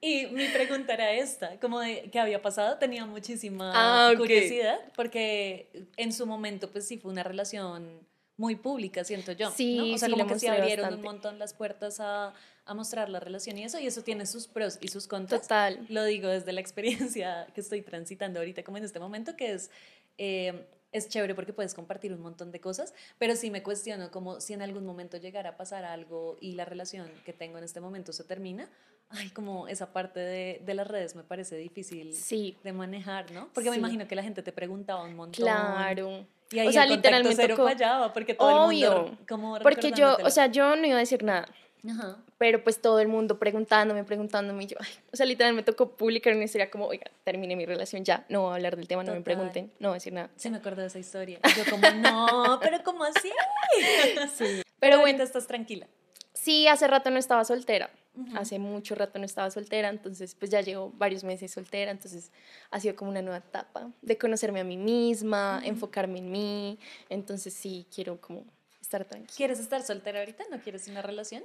[0.00, 4.18] Y mi pregunta era esta, como de qué había pasado, tenía muchísima Ah, ok.
[4.18, 9.50] curiosidad, porque en su momento pues sí fue una relación muy pública, siento yo.
[9.50, 9.94] Sí, ¿no?
[9.94, 10.94] O sea, sí, como que se abrieron bastante.
[10.96, 12.32] un montón las puertas a,
[12.68, 15.42] a mostrar la relación y eso, y eso tiene sus pros y sus contras.
[15.42, 15.84] Total.
[15.88, 19.70] Lo digo desde la experiencia que estoy transitando ahorita, como en este momento, que es,
[20.18, 24.40] eh, es chévere porque puedes compartir un montón de cosas, pero sí me cuestiono como
[24.40, 27.80] si en algún momento llegara a pasar algo y la relación que tengo en este
[27.80, 28.68] momento se termina,
[29.10, 33.48] ay, como esa parte de, de las redes me parece difícil Sí, de manejar, ¿no?
[33.52, 33.80] Porque me Sí.
[33.80, 35.44] imagino que la gente te preguntaba un montón.
[35.44, 36.26] claro.
[36.50, 39.92] Y ahí o sea, el literalmente cero fallaba porque todo el mundo Obvio, como Porque
[39.92, 41.46] yo, o sea, yo no iba a decir nada,
[41.88, 42.16] Ajá.
[42.38, 45.90] pero pues todo el mundo preguntándome, preguntándome, y yo, ay, o sea, literal me tocó
[45.96, 49.04] publicar una historia como, oiga, terminé mi relación ya, no voy a hablar del tema,
[49.04, 50.30] no me pregunten, no voy a decir nada.
[50.36, 51.38] Sí me acuerdo de esa historia.
[51.56, 53.30] Yo como, no, pero ¿cómo así?
[54.34, 54.62] Sí.
[54.80, 55.86] Pero bueno, estás tranquila.
[56.32, 57.90] sí, hace rato no estaba soltera,
[58.34, 62.32] hace mucho rato no estaba soltera, entonces pues ya llevo varios meses soltera, entonces
[62.70, 67.54] ha sido como una nueva etapa de conocerme a mí misma, enfocarme en mí, entonces
[67.54, 68.44] sí, quiero como
[68.80, 69.34] estar tranquila.
[69.36, 70.44] ¿Quieres estar soltera ahorita?
[70.50, 71.44] ¿No quieres una relación?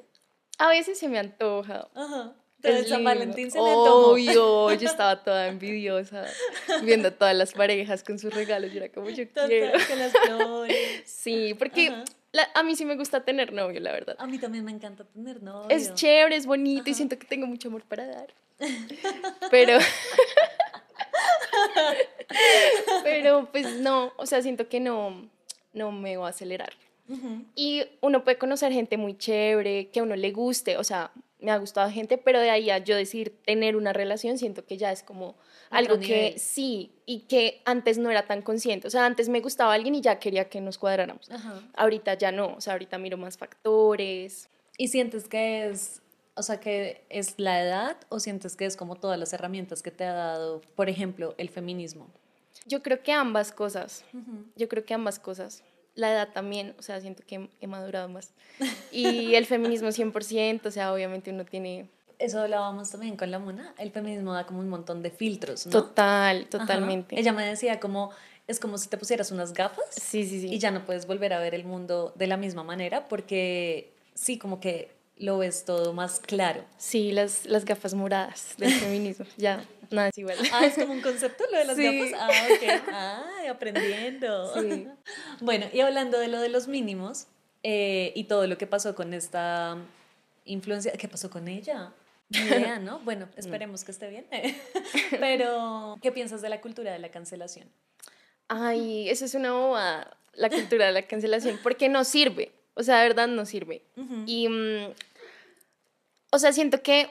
[0.59, 1.87] A veces se me antoja.
[1.95, 2.33] Ajá.
[2.61, 3.03] Es Entonces San.
[3.03, 4.11] Valentín se antojó.
[4.11, 6.25] Obvio, yo estaba toda envidiosa
[6.83, 8.71] viendo a todas las parejas con sus regalos.
[8.71, 9.79] Yo era como, yo Total, quiero.
[9.87, 10.77] con las flores.
[11.05, 11.91] Sí, porque
[12.31, 14.15] la- a mí sí me gusta tener novio, la verdad.
[14.19, 15.67] A mí también me encanta tener novio.
[15.69, 18.33] Es chévere, es bonito y siento que tengo mucho amor para dar.
[19.51, 19.77] Pero.
[23.03, 25.29] Pero pues no, o sea, siento que no,
[25.73, 26.71] no me voy a acelerar.
[27.55, 31.51] Y uno puede conocer gente muy chévere, que a uno le guste, o sea, me
[31.51, 34.91] ha gustado gente, pero de ahí a yo decir tener una relación, siento que ya
[34.91, 35.35] es como
[35.69, 38.87] algo que sí, y que antes no era tan consciente.
[38.87, 41.29] O sea, antes me gustaba alguien y ya quería que nos cuadráramos.
[41.29, 41.61] Ajá.
[41.75, 44.49] Ahorita ya no, o sea, ahorita miro más factores.
[44.77, 46.01] ¿Y sientes que es,
[46.35, 49.91] o sea, que es la edad o sientes que es como todas las herramientas que
[49.91, 52.07] te ha dado, por ejemplo, el feminismo?
[52.65, 54.05] Yo creo que ambas cosas,
[54.55, 55.63] yo creo que ambas cosas.
[55.95, 58.33] La edad también, o sea, siento que he madurado más.
[58.91, 61.89] Y el feminismo 100%, o sea, obviamente uno tiene...
[62.19, 63.73] Eso hablábamos también con la Mona.
[63.77, 65.71] El feminismo da como un montón de filtros, ¿no?
[65.71, 66.49] Total, Ajá.
[66.49, 67.19] totalmente.
[67.19, 68.11] Ella me decía como,
[68.47, 70.47] es como si te pusieras unas gafas Sí, sí, sí.
[70.47, 74.37] y ya no puedes volver a ver el mundo de la misma manera porque sí,
[74.37, 76.63] como que lo ves todo más claro.
[76.77, 79.25] Sí, las, las gafas moradas del feminismo.
[79.37, 80.37] Ya, nada es igual.
[80.51, 82.09] Ah, es como un concepto lo de las Sí.
[82.09, 82.19] gafas.
[82.19, 82.83] Ah, ok.
[83.41, 84.61] Ay, aprendiendo.
[84.61, 84.87] Sí.
[85.39, 87.27] Bueno, y hablando de lo de los mínimos
[87.63, 89.77] eh, y todo lo que pasó con esta
[90.45, 91.93] influencia, ¿qué pasó con ella?
[92.29, 92.99] Idea, ¿no?
[93.05, 94.25] Bueno, esperemos que esté bien.
[95.19, 97.69] Pero, ¿qué piensas de la cultura de la cancelación?
[98.47, 102.51] Ay, eso es una bobada, la cultura de la cancelación, porque no sirve.
[102.75, 103.83] O sea, de verdad no sirve.
[104.25, 104.93] Y, mm,
[106.31, 107.09] o sea, siento que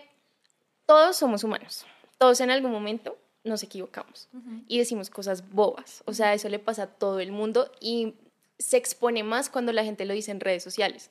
[0.87, 1.87] todos somos humanos.
[2.19, 4.29] Todos en algún momento nos equivocamos
[4.69, 6.03] y decimos cosas bobas.
[6.07, 8.15] O sea, eso le pasa a todo el mundo y
[8.59, 11.11] se expone más cuando la gente lo dice en redes sociales.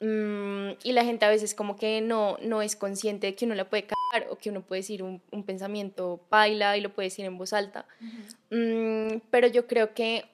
[0.00, 3.54] Mm, y la gente a veces como que no, no es consciente de que uno
[3.54, 7.06] la puede cagar o que uno puede decir un, un pensamiento paila y lo puede
[7.08, 7.86] decir en voz alta.
[8.50, 10.26] Mm, pero yo creo que,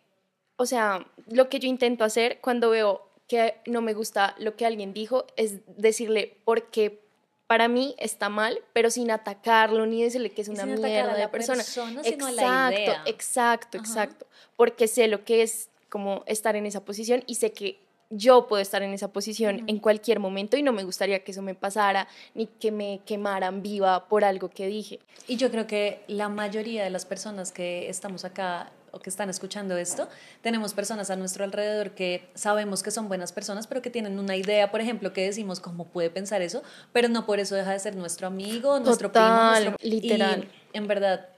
[0.57, 4.67] o sea, lo que yo intento hacer cuando veo que no me gusta lo que
[4.67, 7.01] alguien dijo es decirle por qué
[7.47, 11.31] para mí está mal, pero sin atacarlo ni decirle que es una mierda de la
[11.31, 11.59] persona.
[11.63, 13.03] persona, sino a la exacto, idea.
[13.07, 13.87] exacto, Ajá.
[13.87, 14.27] exacto.
[14.57, 17.79] Porque sé lo que es como estar en esa posición y sé que
[18.11, 21.43] yo puedo estar en esa posición en cualquier momento y no me gustaría que eso
[21.43, 24.99] me pasara ni que me quemaran viva por algo que dije.
[25.29, 29.31] Y yo creo que la mayoría de las personas que estamos acá o que están
[29.31, 30.09] escuchando esto,
[30.43, 34.37] tenemos personas a nuestro alrededor que sabemos que son buenas personas, pero que tienen una
[34.37, 37.79] idea, por ejemplo, que decimos cómo puede pensar eso, pero no por eso deja de
[37.79, 39.89] ser nuestro amigo, nuestro Total, primo, nuestro...
[39.89, 40.49] literal.
[40.73, 41.29] Y en verdad,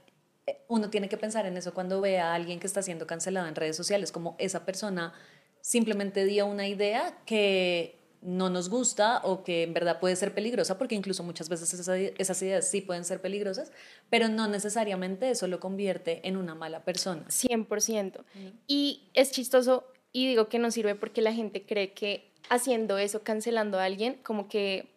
[0.47, 3.47] eh, uno tiene que pensar en eso cuando ve a alguien que está siendo cancelado
[3.47, 5.13] en redes sociales, como esa persona
[5.61, 10.79] simplemente dio una idea que no nos gusta o que en verdad puede ser peligrosa,
[10.79, 13.73] porque incluso muchas veces esa- esas ideas sí pueden ser peligrosas,
[14.11, 17.25] pero no necesariamente eso lo convierte en una mala persona.
[17.29, 18.25] 100%.
[18.67, 23.23] Y es chistoso y digo que no sirve porque la gente cree que haciendo eso,
[23.23, 24.89] cancelando a alguien, como que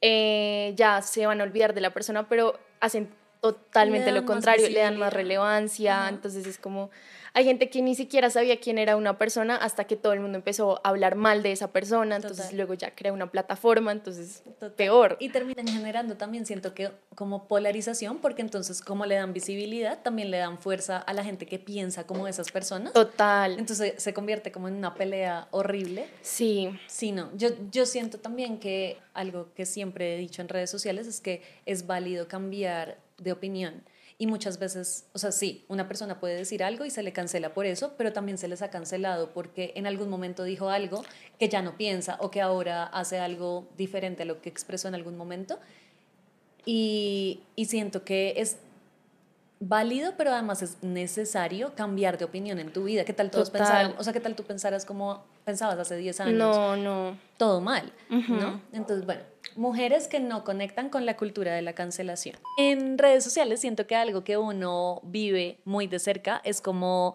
[0.00, 3.08] eh, ya se van a olvidar de la persona, pero hacen
[3.40, 6.08] totalmente lo contrario, le dan más relevancia, Ajá.
[6.08, 6.90] entonces es como,
[7.32, 10.38] hay gente que ni siquiera sabía quién era una persona hasta que todo el mundo
[10.38, 12.56] empezó a hablar mal de esa persona, entonces Total.
[12.56, 14.72] luego ya crea una plataforma, entonces Total.
[14.72, 15.16] peor.
[15.20, 20.30] Y terminan generando también, siento que como polarización, porque entonces como le dan visibilidad, también
[20.30, 22.94] le dan fuerza a la gente que piensa como esas personas.
[22.94, 23.58] Total.
[23.58, 26.06] Entonces se convierte como en una pelea horrible.
[26.22, 27.30] Sí, Sí, no.
[27.36, 31.42] Yo, yo siento también que algo que siempre he dicho en redes sociales es que
[31.66, 33.82] es válido cambiar de opinión.
[34.18, 37.52] Y muchas veces, o sea, sí, una persona puede decir algo y se le cancela
[37.52, 41.04] por eso, pero también se les ha cancelado porque en algún momento dijo algo
[41.38, 44.94] que ya no piensa o que ahora hace algo diferente a lo que expresó en
[44.94, 45.58] algún momento.
[46.64, 48.56] Y, y siento que es
[49.60, 53.04] válido, pero además es necesario cambiar de opinión en tu vida.
[53.04, 53.94] ¿Qué tal todos pensaran?
[53.98, 56.34] O sea, ¿qué tal tú pensaras como pensabas hace 10 años?
[56.38, 57.18] no, no.
[57.36, 58.34] todo mal, Ujú.
[58.34, 58.60] ¿no?
[58.72, 59.22] Entonces, bueno,
[59.56, 62.36] mujeres que no conectan con la cultura de la cancelación.
[62.58, 67.14] En redes sociales siento que algo que uno vive muy de cerca es como,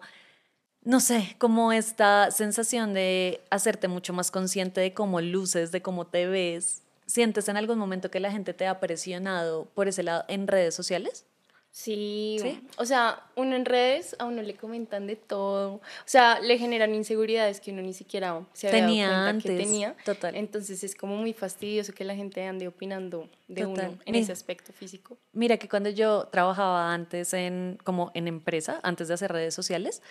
[0.82, 6.06] no sé, como esta sensación de hacerte mucho más consciente de cómo luces, de cómo
[6.06, 6.82] te ves.
[7.06, 10.74] ¿Sientes en algún momento que la gente te ha presionado por ese lado en redes
[10.74, 11.26] sociales?
[11.74, 12.60] Sí, ¿Sí?
[12.76, 16.94] o sea, uno en redes a uno le comentan de todo, o sea, le generan
[16.94, 19.96] inseguridades que uno ni siquiera se había Tenía dado cuenta que antes, tenía.
[20.04, 20.36] total.
[20.36, 23.88] Entonces es como muy fastidioso que la gente ande opinando de Total.
[23.88, 24.18] uno en Mira.
[24.22, 25.16] ese aspecto físico.
[25.32, 30.02] Mira que cuando yo trabajaba antes en como en empresa, antes de hacer redes sociales,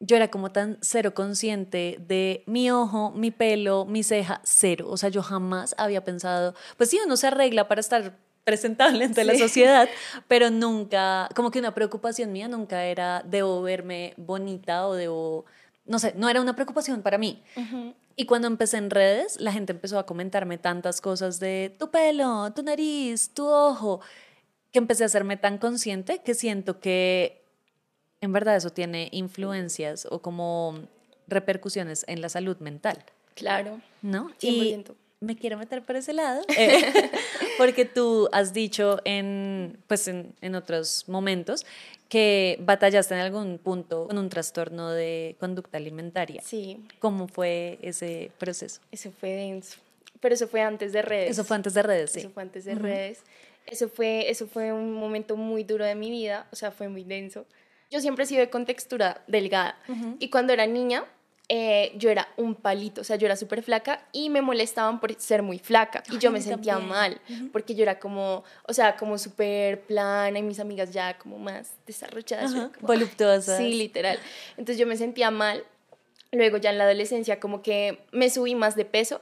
[0.00, 4.86] yo era como tan cero consciente de mi ojo, mi pelo, mi ceja, cero.
[4.90, 9.24] O sea, yo jamás había pensado, pues sí, uno se arregla para estar presentable ante
[9.24, 9.88] la sociedad,
[10.28, 15.44] pero nunca, como que una preocupación mía nunca era debo verme bonita o debo,
[15.84, 17.42] no sé, no era una preocupación para mí.
[18.16, 22.52] Y cuando empecé en redes, la gente empezó a comentarme tantas cosas de tu pelo,
[22.52, 24.00] tu nariz, tu ojo,
[24.72, 27.42] que empecé a hacerme tan consciente que siento que
[28.20, 30.80] en verdad eso tiene influencias o como
[31.28, 34.30] repercusiones en la salud mental, Claro, ¿no?
[34.40, 34.94] Y 100%.
[35.20, 37.10] Me quiero meter por ese lado, eh,
[37.58, 41.66] porque tú has dicho en, pues en, en otros momentos
[42.08, 46.42] que batallaste en algún punto con un trastorno de conducta alimentaria.
[46.44, 48.80] Sí, ¿Cómo fue ese proceso?
[48.90, 49.78] eso fue denso.
[50.18, 51.30] Pero eso fue antes de redes.
[51.30, 52.18] Eso fue antes de redes, sí.
[52.20, 53.22] Eso fue antes de redes.
[53.66, 57.04] Eso fue, eso fue un momento muy duro de mi vida, o sea, fue muy
[57.04, 57.46] denso.
[57.90, 59.78] Yo siempre he sido de contextura delgada.
[60.18, 61.04] Y cuando era niña,
[61.52, 65.12] eh, yo era un palito, o sea, yo era súper flaca y me molestaban por
[65.20, 66.00] ser muy flaca.
[66.08, 66.88] Y yo Ay, me a mí sentía también.
[66.90, 71.38] mal, porque yo era como, o sea, como súper plana y mis amigas ya como
[71.40, 72.52] más desarrolladas.
[72.52, 73.58] yo era Ajá, como, voluptuosas.
[73.58, 74.20] Sí, literal.
[74.52, 75.64] Entonces yo me sentía mal.
[76.30, 79.20] Luego ya en la adolescencia como que me subí más de peso,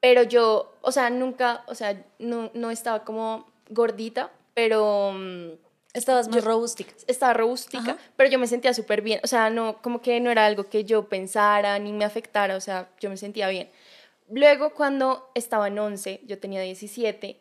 [0.00, 5.48] pero yo, o sea, nunca, o sea, no, no estaba como gordita, pero mm,
[5.94, 6.92] Estabas más robustica.
[7.06, 7.98] estaba robustica, Ajá.
[8.16, 10.84] pero yo me sentía súper bien, o sea, no, como que no era algo que
[10.84, 13.70] yo pensara ni me afectara, o sea, yo me sentía bien.
[14.28, 17.40] Luego cuando estaba en 11, yo tenía 17,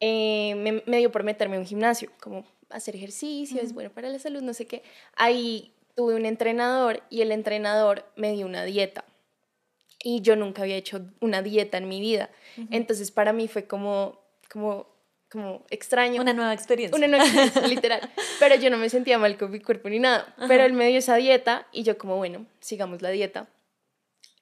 [0.00, 4.08] eh, me, me dio por meterme en un gimnasio, como hacer ejercicio, es bueno para
[4.08, 4.82] la salud, no sé qué.
[5.16, 9.04] Ahí tuve un entrenador y el entrenador me dio una dieta.
[10.02, 12.30] Y yo nunca había hecho una dieta en mi vida.
[12.70, 14.18] Entonces para mí fue como,
[14.50, 14.86] como,
[15.32, 16.20] como extraño.
[16.20, 16.96] Una nueva experiencia.
[16.96, 18.00] Una noche, literal.
[18.38, 20.34] Pero yo no me sentía mal con mi cuerpo ni nada.
[20.46, 23.48] Pero él me dio esa dieta y yo como, bueno, sigamos la dieta.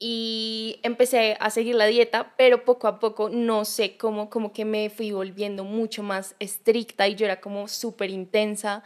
[0.01, 4.65] Y empecé a seguir la dieta, pero poco a poco, no sé cómo, como que
[4.65, 8.83] me fui volviendo mucho más estricta y yo era como súper intensa.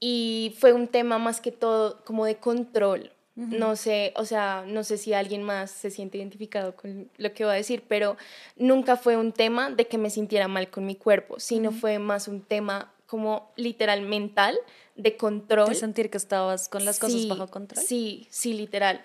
[0.00, 3.12] Y fue un tema más que todo como de control.
[3.48, 7.44] No sé, o sea, no sé si alguien más se siente identificado con lo que
[7.44, 8.16] voy a decir, pero
[8.56, 12.28] nunca fue un tema de que me sintiera mal con mi cuerpo, sino fue más
[12.28, 14.56] un tema como literal mental
[14.94, 15.68] de control.
[15.70, 17.82] De sentir que estabas con las cosas bajo control.
[17.84, 19.04] Sí, sí, literal.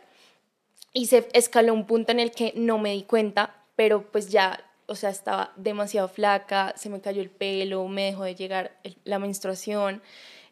[0.93, 4.63] Y se escaló un punto en el que no me di cuenta, pero pues ya,
[4.85, 8.97] o sea, estaba demasiado flaca, se me cayó el pelo, me dejó de llegar el-
[9.03, 10.01] la menstruación.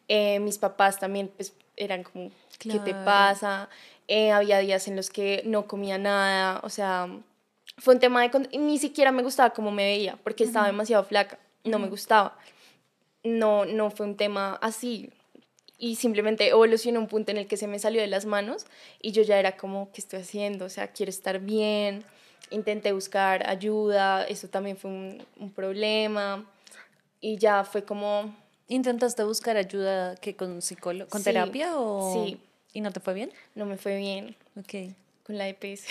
[0.08, 2.30] Eh, mis papás también, pues, eran como,
[2.63, 3.06] ¿qué te Claro.
[3.06, 3.69] pasa?
[4.08, 7.08] Eh, había días en los que no comía nada, o sea,
[7.78, 8.58] fue un tema de...
[8.58, 12.38] Ni siquiera me gustaba cómo me veía, porque estaba demasiado flaca, no me gustaba.
[13.23, 15.10] No, no fue un tema así,
[15.78, 18.65] y simplemente evolucionó un punto en el que se me salió de las manos
[19.02, 20.65] y yo ya era como, ¿qué estoy haciendo?
[20.65, 22.04] O sea, quiero estar bien,
[22.52, 26.45] intenté buscar ayuda, eso también fue un, un problema
[27.19, 28.34] y ya fue como,
[28.69, 32.39] ¿Intentaste buscar ayuda que con psicólogo, con Sí, terapia o sí.
[32.74, 33.32] Y no te fue bien?
[33.56, 34.94] no me fue bien Ok.
[35.24, 35.86] con la EPS.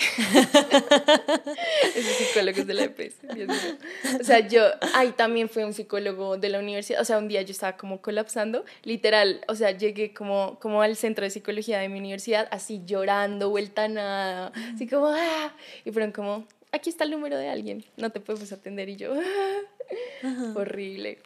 [1.95, 3.77] Esos psicólogos de la EPS, Dios mío.
[4.19, 4.61] O sea, yo,
[4.93, 7.01] ahí también fue un psicólogo de la universidad.
[7.01, 9.41] O sea, un día yo estaba como colapsando, literal.
[9.47, 13.85] O sea, llegué como, como al centro de psicología de mi universidad, así llorando, vuelta
[13.85, 15.53] a nada, así como, ¡ah!
[15.85, 18.89] Y fueron como, aquí está el número de alguien, no te podemos atender.
[18.89, 19.13] Y yo,
[20.23, 20.53] ¡ah!
[20.55, 21.19] Horrible.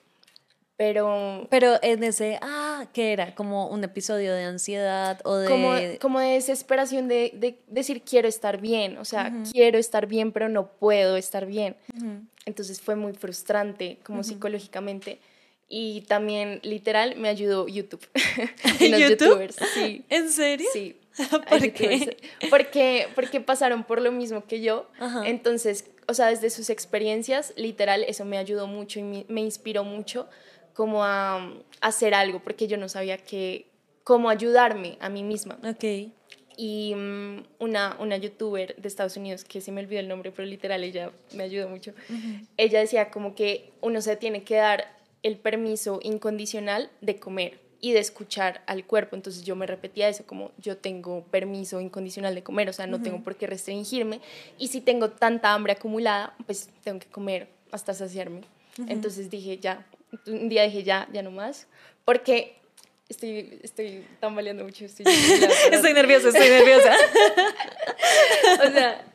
[0.78, 3.34] Pero Pero en ese, ah, ¿qué era?
[3.34, 5.50] Como un episodio de ansiedad o de...
[5.50, 10.32] como, como de desesperación de, de decir quiero estar bien, o sea, quiero estar bien,
[10.32, 11.76] pero no puedo estar bien.
[12.46, 15.20] Entonces fue muy frustrante como psicológicamente.
[15.70, 18.08] Y también, literal, me ayudó YouTube.
[18.80, 19.28] y los ¿YouTube?
[19.28, 20.06] youtubers, sí.
[20.10, 20.66] ¿En serio?
[20.72, 20.96] Sí.
[21.50, 22.16] ¿Por qué?
[22.50, 24.90] Porque, porque pasaron por lo mismo que yo.
[24.98, 25.28] Ajá.
[25.28, 29.84] Entonces, o sea, desde sus experiencias, literal, eso me ayudó mucho y me, me inspiró
[29.84, 30.30] mucho
[30.78, 33.66] como a, um, hacer algo, porque yo no sabía que,
[34.04, 35.58] cómo ayudarme a mí misma.
[35.68, 36.12] Ok.
[36.56, 40.48] Y mm, una, una youtuber de Estados Unidos, que se me olvidó el nombre, pero
[40.48, 41.94] literal ella me ayudó mucho,
[42.58, 47.94] ella decía como que uno se tiene que dar el permiso incondicional de comer y
[47.94, 49.16] de escuchar al cuerpo.
[49.16, 53.02] Entonces yo me repetía eso, como yo tengo permiso incondicional de comer, o sea, no
[53.02, 54.22] tengo por qué restringirme.
[54.60, 58.42] Y si tengo tanta hambre acumulada, pues tengo que comer hasta saciarme.
[58.88, 59.88] Entonces dije, ya,
[60.28, 61.68] un día dije, ya, ya no más,
[62.06, 62.56] porque
[63.10, 64.86] estoy, estoy tambaleando mucho.
[64.86, 65.06] Estoy,
[65.72, 66.94] Estoy nerviosa, estoy nerviosa.
[68.68, 69.06] o sea,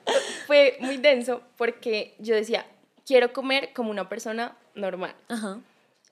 [0.46, 2.66] fue muy denso porque yo decía,
[3.06, 5.14] quiero comer como una persona normal.
[5.28, 5.58] Ajá.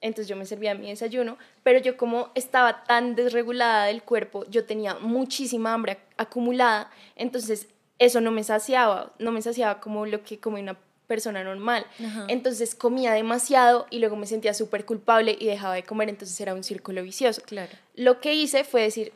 [0.01, 4.65] Entonces yo me servía mi desayuno, pero yo como estaba tan desregulada del cuerpo, yo
[4.65, 7.67] tenía muchísima hambre ac- acumulada, entonces
[7.99, 10.75] eso no me saciaba, no me saciaba como lo que come una
[11.13, 11.85] persona normal.
[11.99, 12.25] Ajá.
[12.29, 16.53] Entonces comía demasiado y luego me sentía súper culpable y dejaba de comer, entonces era
[16.53, 17.41] un círculo vicioso.
[17.45, 17.71] Claro.
[17.95, 19.11] Lo que hice fue decir,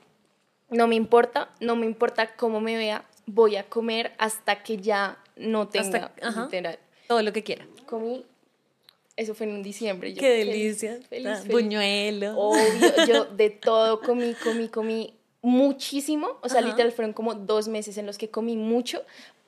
[0.69, 5.17] no me importa, no me importa cómo me vea, voy a comer hasta que ya
[5.37, 6.79] no tenga, Hasta- literal.
[7.07, 7.65] Todo lo que quiera.
[7.85, 8.25] Comí,
[9.15, 10.13] eso fue en un diciembre.
[10.13, 11.07] yo Qué feliz, delicia.
[11.09, 11.51] feliz, Ah, feliz.
[11.53, 12.37] Buñuelo.
[12.37, 16.37] Obvio, yo de todo comí, comí, comí muchísimo.
[16.41, 16.69] O sea, Ajá.
[16.69, 19.03] literal fueron como dos meses en los que comí mucho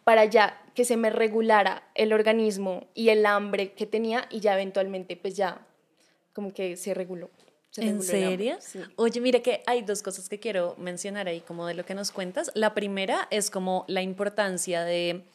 [0.07, 4.53] para ya que se me regulara el organismo y el hambre que tenía y ya
[4.53, 5.67] eventualmente pues ya
[6.31, 7.29] como que se reguló.
[7.71, 8.57] se ¿En reguló serio?
[8.61, 8.79] sí.
[8.95, 12.11] Oye, mira que hay dos cosas que quiero mencionar ahí como de lo que nos
[12.11, 12.51] cuentas.
[12.53, 15.25] La primera es como la importancia de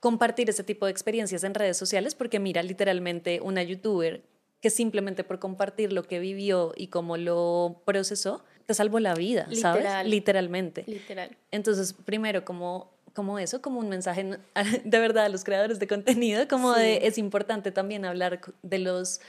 [0.00, 4.22] compartir ese tipo de experiencias en redes sociales, porque mira, literalmente una youtuber
[4.60, 9.48] que simplemente por compartir lo que vivió y cómo lo procesó, te salvó la vida,
[9.54, 9.82] ¿sabes?
[9.82, 10.10] Literal.
[10.10, 10.84] Literalmente.
[10.86, 11.36] Literal.
[11.50, 14.38] Entonces, primero, como, como eso, como un mensaje
[14.84, 16.80] de verdad a los creadores de contenido, como Sí.
[16.80, 19.20] de es importante también hablar de los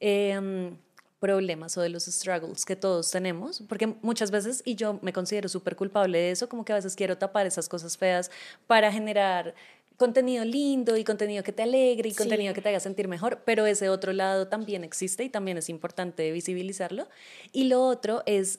[0.00, 0.76] em,
[1.20, 5.48] problemas o de los struggles que todos tenemos, porque muchas veces, y yo me considero
[5.48, 8.30] súper culpable de eso, como que a veces quiero tapar esas cosas feas
[8.66, 9.54] para generar
[9.96, 12.18] contenido lindo y contenido que te alegre y Sí.
[12.18, 15.70] contenido que te haga sentir mejor, pero ese otro lado también existe y también es
[15.70, 17.08] importante visibilizarlo.
[17.50, 18.58] Y lo otro es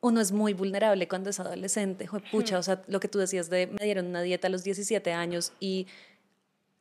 [0.00, 2.08] uno es muy vulnerable cuando es adolescente.
[2.30, 5.12] Pucha, o sea, lo que tú decías de me dieron una dieta a los 17
[5.12, 5.86] años y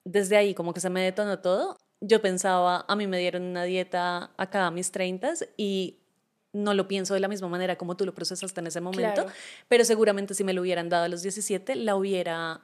[0.04, 1.78] desde ahí como que se me detonó todo.
[2.00, 5.98] Yo pensaba, a mí me dieron una dieta acá a mis 30 y
[6.54, 9.32] no lo pienso de la misma manera como tú lo procesaste en ese momento, Claro.
[9.68, 12.62] pero seguramente si me lo hubieran dado a los 17, la hubiera,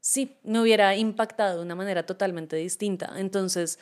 [0.00, 3.12] sí, me hubiera impactado de una manera totalmente distinta.
[3.16, 3.78] Entonces,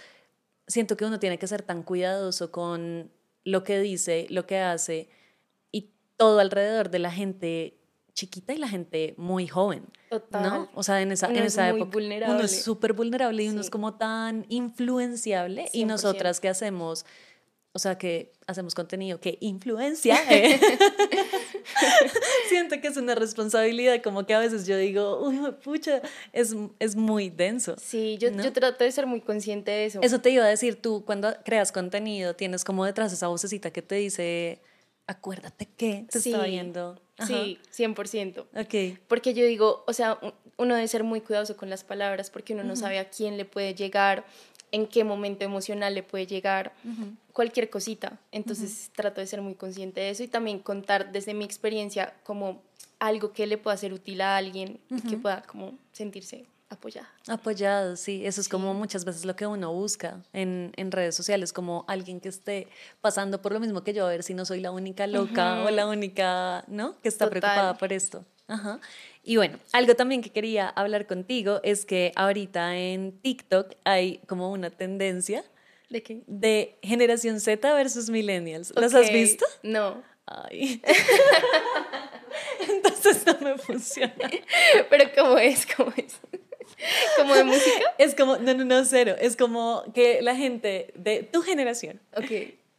[0.66, 3.10] siento que uno tiene que ser tan cuidadoso con
[3.44, 5.08] lo que dice, lo que hace
[6.16, 7.76] todo alrededor de la gente
[8.14, 9.84] chiquita y la gente muy joven.
[10.08, 10.42] Total.
[10.42, 10.70] ¿no?
[10.74, 12.44] O sea, en esa, Uno en es esa muy época uno vulnerable.
[12.44, 15.86] es súper vulnerable y uno es como tan influenciable y 100%.
[15.86, 17.04] nosotras que hacemos,
[17.72, 20.60] o sea, que hacemos contenido que influencia, ¿eh?
[22.48, 26.00] siento que es una responsabilidad, como que a veces yo digo, uy, pucha,
[26.32, 27.74] es, es muy denso.
[27.78, 28.42] Sí, yo, ¿No?
[28.44, 30.00] yo trato de ser muy consciente de eso.
[30.02, 33.82] Eso te iba a decir, tú cuando creas contenido tienes como detrás esa vocecita que
[33.82, 34.60] te dice,
[35.06, 37.00] acuérdate que te está Sí, viendo.
[37.18, 37.26] Ajá.
[37.26, 38.46] Sí, 100%.
[38.56, 38.98] Ok.
[39.06, 40.18] Porque yo digo, o sea,
[40.56, 43.44] uno debe ser muy cuidadoso con las palabras porque uno no sabe a quién le
[43.44, 44.24] puede llegar,
[44.72, 46.72] en qué momento emocional le puede llegar,
[47.32, 48.18] cualquier cosita.
[48.32, 52.62] Entonces trato de ser muy consciente de eso y también contar desde mi experiencia como
[52.98, 57.10] algo que le pueda ser útil a alguien y que pueda como sentirse apoyada.
[57.28, 58.24] Apoyado, sí.
[58.24, 62.20] Eso es como muchas veces lo que uno busca en, en redes sociales, como alguien
[62.20, 62.68] que esté
[63.00, 65.70] pasando por lo mismo que yo, a ver si no soy la única loca o
[65.70, 67.00] la única, ¿no?
[67.00, 67.40] Que está Total.
[67.40, 68.24] preocupada por esto.
[68.46, 68.78] Ajá.
[69.22, 74.50] Y bueno, algo también que quería hablar contigo es que ahorita en TikTok hay como
[74.52, 75.42] una tendencia
[75.88, 76.22] ¿De qué?
[76.26, 78.72] de generación Z versus millennials.
[78.76, 79.46] ¿Las has visto?
[79.62, 80.02] No.
[80.26, 80.82] Ay.
[82.68, 84.14] Entonces no me funciona.
[84.90, 85.66] Pero ¿cómo es?
[85.74, 86.18] ¿Cómo es?
[87.16, 87.94] ¿Como de música?
[87.98, 89.14] Es como, no, no, no, cero.
[89.18, 92.00] Es como que la gente de tu generación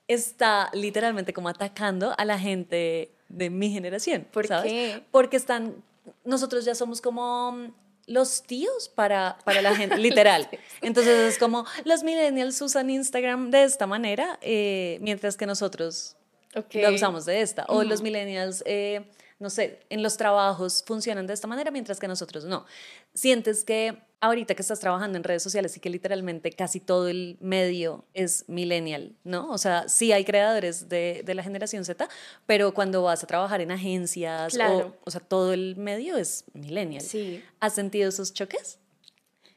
[0.08, 4.28] está literalmente como atacando a la gente de mi generación.
[4.32, 4.72] ¿Por ¿sabes?
[4.72, 5.04] qué?
[5.12, 5.84] Porque están,
[6.24, 7.74] nosotros ya somos como mm,
[8.08, 10.48] los tíos para, para la gente, literal.
[10.82, 16.16] Entonces es como, los millennials usan Instagram de esta manera, eh, mientras que nosotros
[16.56, 16.76] Ok.
[16.76, 17.66] lo usamos de esta.
[17.68, 19.02] O los millennials, eh,
[19.40, 22.66] no sé, en los trabajos funcionan de esta manera, mientras que nosotros no.
[23.14, 27.38] Sientes que ahorita que estás trabajando en redes sociales y que literalmente casi todo el
[27.42, 29.52] medio es millennial, ¿no?
[29.52, 32.08] O sea, sí hay creadores de, de la generación Z,
[32.46, 34.96] pero cuando vas a trabajar en agencias, Claro.
[35.04, 37.02] o, o sea, todo el medio es millennial.
[37.04, 37.44] Sí.
[37.60, 38.80] ¿Has sentido esos choques?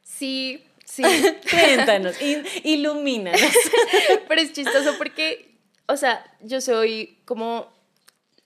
[0.03, 1.03] Sí, sí.
[1.49, 2.15] Cuéntanos,
[2.63, 3.41] ilumínanos.
[4.27, 5.57] Pero es chistoso porque,
[5.87, 7.71] o sea, yo soy como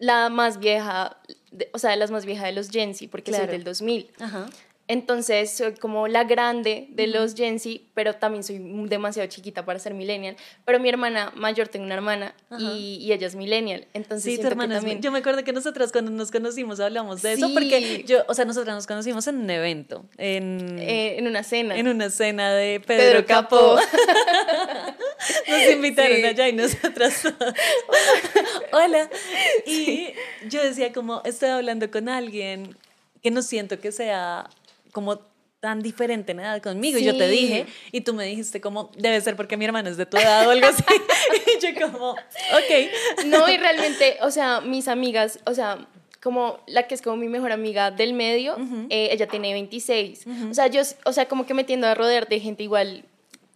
[0.04, 1.18] la más vieja,
[1.51, 3.45] de- o sea, de las más viejas de los Gen Z, porque Claro.
[3.45, 4.10] soy del 2000.
[4.20, 4.47] Ajá.
[4.90, 8.60] Entonces soy como la grande de los Gen Z, pero también soy
[8.90, 10.36] demasiado chiquita para ser millennial.
[10.66, 13.88] Pero mi hermana mayor, tengo una hermana, y, y ella es millennial.
[13.94, 15.02] Entonces Sí, tu hermana también...
[15.02, 17.54] Yo me acuerdo que nosotras cuando nos conocimos hablamos de eso, Sí.
[17.54, 21.78] porque yo, o sea, nosotras nos conocimos en un evento, en, eh, en una cena.
[21.78, 23.78] en una cena de Pedro, Pedro Capó.
[25.48, 26.26] Nos invitaron Sí.
[26.26, 27.24] allá y nosotras
[28.72, 29.10] Hola.
[29.66, 30.10] Y
[30.50, 32.76] yo decía como, estoy hablando con alguien
[33.22, 34.50] que no siento que sea
[34.94, 35.20] como
[35.60, 36.98] tan diferente en edad conmigo.
[37.00, 37.36] Y yo te Sí.
[37.38, 40.48] dije, y tú me dijiste como, debe ser porque mi hermano es de tu edad
[40.48, 40.84] o algo así.
[41.58, 43.26] y yo como, ok.
[43.28, 45.88] No, y realmente, o sea, mis amigas, o sea,
[46.22, 48.56] como la que es como mi mejor amiga del medio,
[48.89, 50.26] eh, ella tiene 26.
[50.50, 53.06] O sea, yo, o sea, como que me tiendo a rodear de gente igual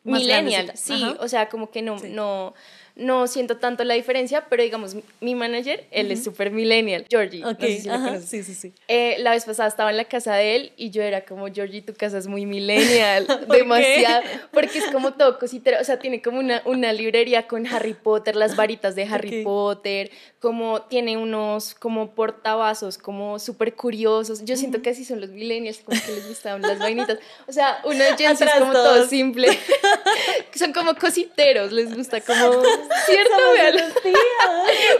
[0.03, 1.17] Más millennial, sí, Ajá.
[1.19, 2.07] o sea, como que no, Sí.
[2.09, 2.53] no,
[2.97, 7.51] no siento tanto la diferencia, pero digamos, mi- manager, él es súper millennial, Georgie, no
[7.51, 8.73] Ok, sé si lo ajá, sí, sí, sí.
[8.87, 11.81] Eh, la vez pasada estaba en la casa de él y yo era como, Georgie,
[11.81, 13.57] tu casa es muy millennial, ¿Por qué?
[13.57, 17.93] demasiado, porque es como todo cositero, o sea, tiene como una, una librería con Harry
[17.93, 19.43] Potter, las varitas de Harry.
[19.43, 25.29] Potter, como tiene unos como portavasos como súper curiosos, yo siento que así son los
[25.29, 29.07] millennials, como que les gustan las vainitas, o sea, uno de Gen es como todo
[29.07, 29.49] simple,
[30.55, 32.63] son como cositeros, les gusta como,
[33.05, 33.33] ¿cierto?
[33.53, 33.75] Vean,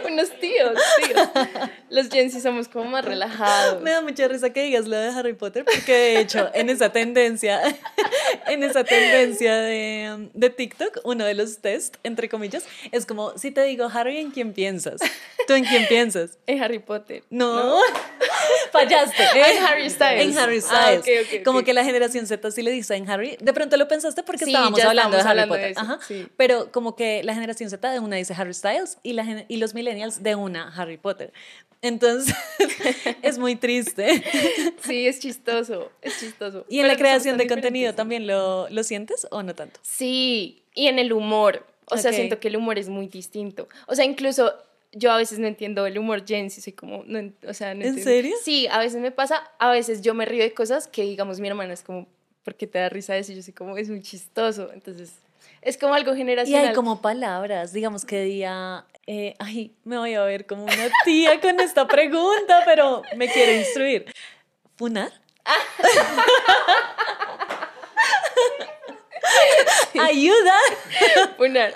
[0.12, 1.28] unos tíos, tíos.
[1.90, 3.80] Los Gen Z somos como más relajados.
[3.82, 6.90] Me da mucha risa que digas lo de Harry Potter porque de hecho en esa
[6.92, 7.60] tendencia,
[8.46, 13.50] en esa tendencia de, de TikTok, uno de los test, entre comillas, es como, si
[13.50, 15.00] te digo Harry, ¿en quién piensas?
[15.46, 16.38] ¿Tú en quién piensas?
[16.46, 17.22] En Harry Potter.
[17.30, 17.78] No,
[18.72, 19.22] fallaste.
[19.34, 20.22] En Harry Styles.
[20.32, 21.00] En Harry Ah, Styles.
[21.26, 21.64] ok, ok, Como ok.
[21.66, 23.36] que la generación Z sí le dice en Harry.
[23.40, 25.66] De pronto lo pensaste porque Sí, estábamos hablando de Harry hablando Potter.
[25.66, 25.98] de eso, Ajá.
[26.06, 26.26] sí.
[26.36, 29.56] Pero como que la generación Z de una dice Harry Styles y, la, gen- y
[29.58, 31.32] los millennials de una Harry Potter.
[31.80, 32.34] Entonces,
[33.22, 34.22] es muy triste.
[34.82, 36.64] Sí, es chistoso, es chistoso.
[36.68, 39.78] ¿Y en Pero la creación de contenido también lo, lo sientes o no tanto?
[39.82, 41.66] Sí, y en el humor.
[41.90, 43.68] O sea, siento que el humor es muy distinto.
[43.86, 44.52] O sea, incluso
[44.92, 47.82] yo a veces no entiendo el humor Gen Z, soy como, no, o sea, no
[47.82, 48.10] ¿En entiendo.
[48.10, 48.36] serio?
[48.42, 51.48] Sí, a veces me pasa, a veces yo me río de cosas que, digamos, mi
[51.48, 52.06] hermana es como,
[52.44, 53.32] ¿por qué te da risa eso?
[53.32, 54.70] Y yo soy como, es muy chistoso.
[54.72, 55.12] Entonces,
[55.62, 56.68] es como algo Y generacional.
[56.68, 61.40] hay como palabras, digamos que día, eh, ay, me voy a ver como una tía
[61.40, 64.06] con esta pregunta, pero me quiero instruir.
[64.76, 65.12] ¿Funar?
[70.00, 70.54] Ayuda.
[71.36, 71.74] Funar.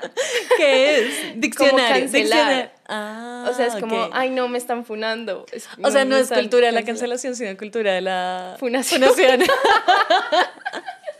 [0.56, 1.40] ¿Qué es?
[1.40, 2.00] Diccionario.
[2.00, 2.12] cancelar.
[2.12, 2.70] diccionario.
[2.94, 5.46] Ah, O sea, es como, ay, no, me están funando.
[5.52, 9.02] Es- O sea, no es cultura de la cancelación, sino cultura de la Funación.
[9.02, 9.40] funación.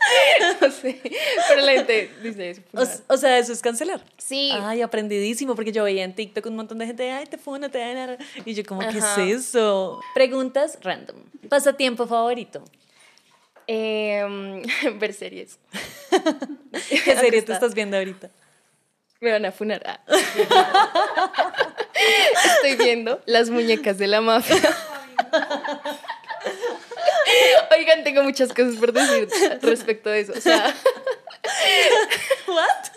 [0.61, 0.99] No sé,
[1.47, 2.61] pero la gente dice eso.
[3.07, 4.01] O, sea, eso es cancelar.
[4.17, 7.69] Sí, Ay, aprendidísimo, porque yo veía en TikTok un montón de gente, ay, te funa,
[7.69, 8.17] te dan.
[8.45, 10.01] Y yo, como, ¿qué es eso?
[10.13, 11.15] Preguntas random.
[11.49, 12.63] Pasatiempo favorito.
[13.65, 14.61] em,
[14.99, 15.57] ver series.
[16.89, 18.29] ¿Qué serie te estás viendo ahorita?
[19.23, 20.01] Me van a funar.
[22.55, 24.59] Estoy viendo las muñecas de la mafia.
[27.71, 29.29] Oigan, tengo muchas cosas por decir
[29.61, 30.33] respecto de eso.
[30.33, 30.35] O
[32.51, 32.89] ¿What?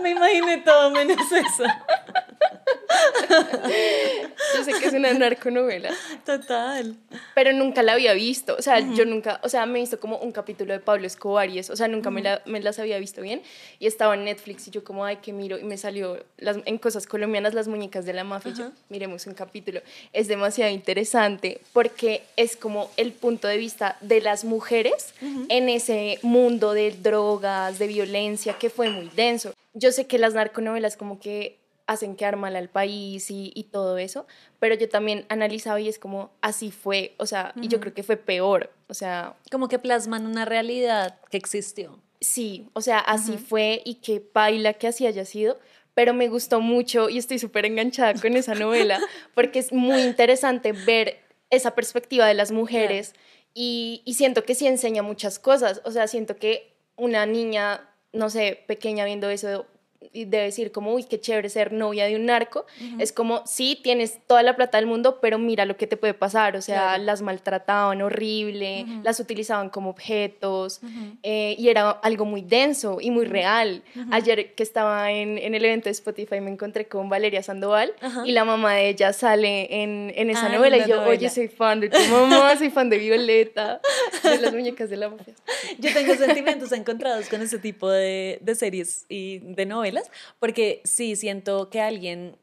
[0.00, 1.62] Me imaginé todo menos eso.
[4.56, 5.90] Yo sé que es una narconovela,
[6.24, 6.96] Total.
[7.34, 8.56] pero nunca la había visto.
[8.58, 11.48] O sea, yo nunca, o sea, me he visto como un capítulo de Pablo Escobar
[11.48, 11.72] y eso.
[11.72, 13.42] O sea, nunca me, la- me las había visto bien.
[13.78, 15.58] Y estaba en Netflix y yo como, ay, que miro.
[15.58, 18.52] Y me salió las, en cosas colombianas las muñecas de la mafia.
[18.52, 19.80] Y yo, miremos un capítulo.
[20.12, 25.14] Es demasiado interesante porque es como el punto de vista de las mujeres
[25.48, 29.52] en ese mundo de drogas, de violencia, que fue muy denso.
[29.74, 31.56] Yo sé que las narconovelas como que
[31.88, 34.26] hacen quedar mal al país y, y todo eso,
[34.60, 38.02] pero yo también analizaba y es como, así fue, o sea, y yo creo que
[38.04, 41.98] fue peor, o sea, Como que plasman una realidad que existió.
[42.20, 45.58] sí, o sea, así fue y que baila que así haya sido,
[45.94, 49.00] pero me gustó mucho y estoy súper enganchada con esa novela
[49.34, 51.18] porque es muy interesante ver
[51.50, 53.14] esa perspectiva de las mujeres
[53.54, 58.28] y, y siento que sí enseña muchas cosas, o sea, siento que una niña, no
[58.28, 59.64] sé, pequeña viendo eso
[60.12, 62.66] y debe decir como, uy, qué chévere ser novia de un narco,
[62.98, 66.14] es como, sí, tienes toda la plata del mundo, pero mira lo que te puede
[66.14, 67.02] pasar, o sea, Claro.
[67.04, 70.80] las maltrataban horrible, las utilizaban como objetos,
[71.22, 73.82] eh, y era algo muy denso y muy real.
[74.12, 77.92] Ayer que estaba en, en el evento de Spotify me encontré con Valeria Sandoval
[78.24, 81.10] y la mamá de ella sale en, en esa Ah, novela la y yo, novela.
[81.10, 83.80] oye, soy fan de tu mamá, soy fan de Violeta,
[84.22, 85.34] de las muñecas de la mafia.
[85.78, 89.87] Yo tengo sentimientos encontrados con ese tipo de, de series y de novelas,
[90.38, 92.36] porque sí siento que alguien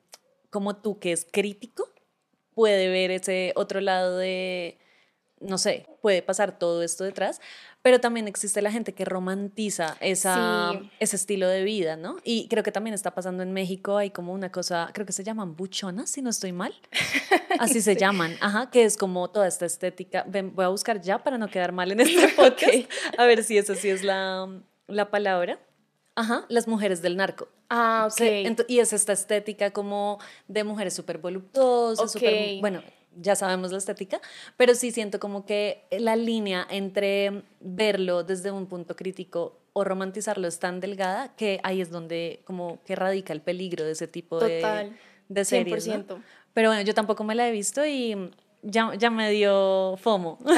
[0.50, 1.90] como tú que es crítico
[2.54, 4.78] puede ver ese otro lado de,
[5.42, 7.42] no sé, puede pasar todo esto detrás,
[7.82, 10.90] pero también existe la gente que romantiza esa, Sí.
[11.00, 12.18] ese estilo de vida, ¿no?
[12.24, 15.24] Y creo que también está pasando en México, hay como una cosa, creo que se
[15.24, 16.74] llaman buchonas, si no estoy mal.
[17.60, 20.24] Así se llaman, ajá, que es como toda esta estética.
[20.28, 22.90] Ven, voy a buscar ya para no quedar mal en este podcast.
[23.18, 24.48] A ver si esa sí es la,
[24.88, 25.60] la palabra.
[26.16, 27.48] Ajá, las mujeres del narco.
[27.70, 28.22] Ah, ok.
[28.68, 32.62] Y es esta estética como de mujeres súper voluptuosas, súper- Ok.
[32.62, 32.84] bueno,
[33.18, 34.22] ya sabemos la estética,
[34.58, 40.48] pero sí siento como que la línea entre verlo desde un punto crítico o romantizarlo
[40.48, 44.40] es tan delgada que ahí es donde como que radica el peligro de ese tipo
[44.40, 44.98] de, Total,
[45.28, 45.88] de series.
[45.88, 45.94] ¿no?
[45.96, 46.24] 100%.
[46.54, 50.38] Pero bueno, yo tampoco me la he visto y ya, ya me dio FOMO.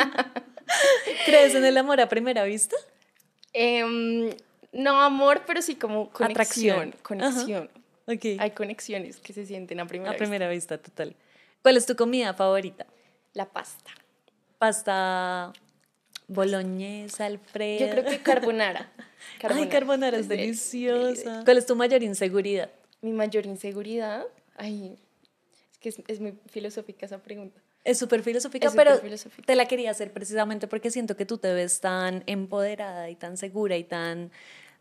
[1.26, 2.76] ¿Crees en el amor a primera vista?
[3.52, 4.30] Em,
[4.72, 6.94] no amor, pero sí como Atracción.
[7.02, 7.20] conexión.
[7.22, 7.44] Ajá.
[8.06, 8.40] Conexión.
[8.40, 10.24] Hay conexiones que se sienten a primera a vista.
[10.24, 11.14] primera vista, total.
[11.62, 12.86] ¿Cuál es tu comida favorita?
[13.34, 13.90] La pasta.
[14.58, 15.52] Pasta
[16.28, 17.86] boloñesa, alfredo.
[17.86, 18.90] Yo creo que carbonara.
[19.42, 21.42] Ay, carbonara es de- deliciosa.
[21.44, 22.70] ¿Cuál es tu mayor inseguridad?
[23.02, 24.24] Mi mayor inseguridad.
[24.56, 24.96] Ay,
[25.72, 27.60] es que es, es muy filosófica esa pregunta.
[27.82, 29.46] Es súper filosófica, Es pero filosófica.
[29.46, 33.38] te la quería hacer precisamente porque siento que tú te ves tan empoderada y tan
[33.38, 34.30] segura y tan,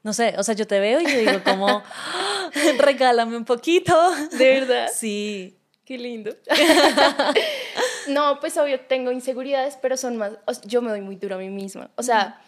[0.04, 3.96] no sé, o sea, yo te veo y yo digo como, "Ah, regálame un poquito.
[4.32, 4.90] ¿De verdad?
[4.94, 5.56] Sí.
[5.86, 6.36] Qué lindo.
[8.10, 11.36] no, pues obvio tengo inseguridades, pero son más, o sea, yo me doy muy duro
[11.36, 11.90] a mí misma.
[11.96, 12.42] O sea,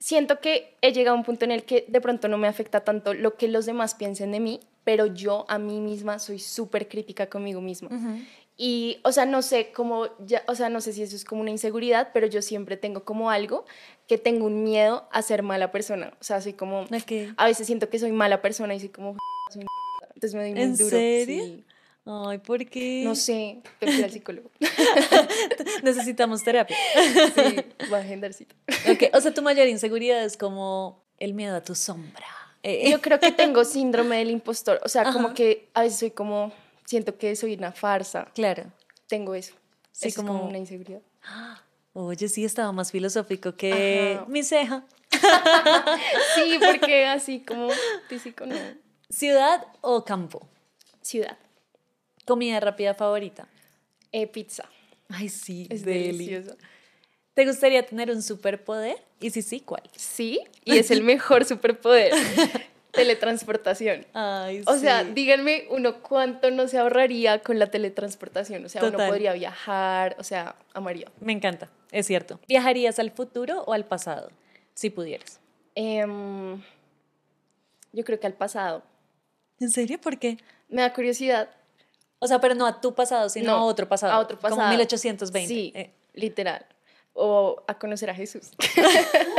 [0.00, 2.80] siento que he llegado a un punto en el que de pronto no me afecta
[2.80, 6.88] tanto lo que los demás piensen de mí, pero yo a mí misma soy súper
[6.88, 7.90] crítica conmigo misma.
[8.62, 11.40] Y, o sea, no sé cómo, ya, o sea, no sé si eso es como
[11.40, 13.64] una inseguridad, pero yo siempre tengo como algo
[14.06, 16.12] que tengo un miedo a ser mala persona.
[16.20, 17.32] O sea, soy como, Ok.
[17.38, 19.16] a veces siento que soy mala persona y soy como,
[19.50, 19.64] soy
[20.14, 20.90] entonces me doy muy ¿En duro.
[20.90, 21.42] serio?
[21.44, 21.64] sí.
[22.04, 23.02] Ay, ¿por qué?
[23.02, 24.50] No sé, tengo que ir al psicólogo.
[25.82, 26.76] Necesitamos terapia.
[27.34, 27.56] Sí,
[27.88, 28.54] voy a agendar cita.
[28.90, 32.26] Ok, O sea, tu mayor inseguridad es como el miedo a tu sombra.
[32.62, 34.80] Eh, Yo creo que tengo síndrome del impostor.
[34.84, 36.52] O sea, como que a veces soy como,
[36.90, 38.30] siento que soy una farsa.
[38.34, 38.64] claro.
[39.06, 39.54] Tengo eso.
[39.92, 41.00] Sí, Eso es como como- una inseguridad.
[41.92, 44.26] Oye, sí, estaba más filosófico que Ajá.
[44.28, 44.84] mi ceja.
[46.34, 47.68] Sí, porque así como
[48.08, 48.54] físico no.
[49.08, 50.48] ¿Ciudad o campo?
[51.00, 51.38] Ciudad.
[52.26, 53.48] Comida rápida favorita.
[54.12, 54.68] Eh, pizza.
[55.08, 56.06] Ay, sí, Es deli.
[56.26, 56.56] delicioso.
[57.34, 58.96] ¿Te gustaría tener un superpoder?
[59.20, 59.82] Y si sí, ¿cuál?
[59.96, 62.12] Sí, y es el mejor superpoder.
[62.92, 64.06] Teletransportación.
[64.14, 68.64] Ay, O sea, díganme uno cuánto no se ahorraría con la teletransportación.
[68.64, 69.08] O sea, uno Total.
[69.08, 71.10] podría viajar, o sea, amaría.
[71.20, 72.40] Me encanta, es cierto.
[72.48, 74.30] ¿Viajarías al futuro o al pasado?
[74.74, 75.40] Si pudieras.
[75.74, 76.60] Em,
[77.92, 78.82] yo creo que al pasado.
[79.60, 80.00] ¿En serio?
[80.00, 80.38] ¿Por qué?
[80.68, 81.48] Me da curiosidad.
[82.18, 84.12] O sea, pero no a tu pasado, sino No, a otro pasado.
[84.12, 84.60] A otro pasado.
[84.60, 85.48] Como 1820.
[85.48, 86.66] Sí, Eh, literal.
[87.12, 88.50] O a conocer a Jesús.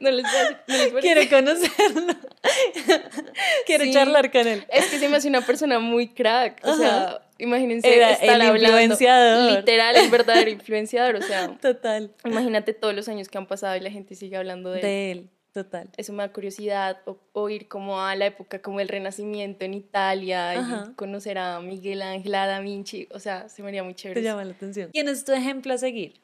[0.00, 2.14] no les voy a decir- no les voy a Quiero conocerlo.
[3.66, 3.92] Quiero Sí.
[3.92, 4.64] charlar con él.
[4.70, 6.60] Es que se me hace una persona muy crack.
[6.64, 8.68] O sea, imagínense Era estar el hablando.
[8.80, 9.58] influenciador.
[9.58, 11.16] Literal, el verdadero influenciador.
[11.16, 12.10] O sea, Total.
[12.24, 14.82] imagínate todos los años que han pasado y la gente sigue hablando de él.
[14.82, 15.88] De él, total.
[15.96, 16.98] Eso me da curiosidad.
[17.04, 20.88] O, o ir como a la época como el Renacimiento en Italia Ajá.
[20.90, 23.08] y conocer a Miguel Ángel, a Da Vinci.
[23.12, 24.20] O sea, se me haría muy chévere.
[24.20, 24.90] Te llama la atención.
[24.92, 26.20] ¿Quién es tu ejemplo a seguir?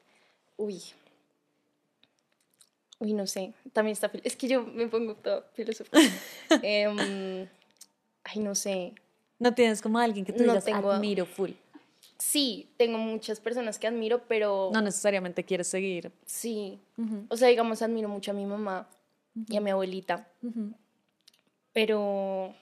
[0.57, 0.81] Uy.
[2.99, 3.53] Uy, no sé.
[3.73, 4.09] También está.
[4.23, 5.99] Es que yo me pongo toda filosófica.
[6.63, 7.47] Em,
[8.23, 8.93] ay, no sé.
[9.39, 11.51] No tienes como alguien que tú No digas tengo- admiro full.
[12.17, 16.11] Sí, tengo muchas personas que admiro, pero No necesariamente quieres seguir.
[16.25, 16.79] sí.
[17.29, 18.87] O sea, digamos, admiro mucho a mi mamá.
[19.47, 20.27] y a mi abuelita.
[21.73, 22.55] Pero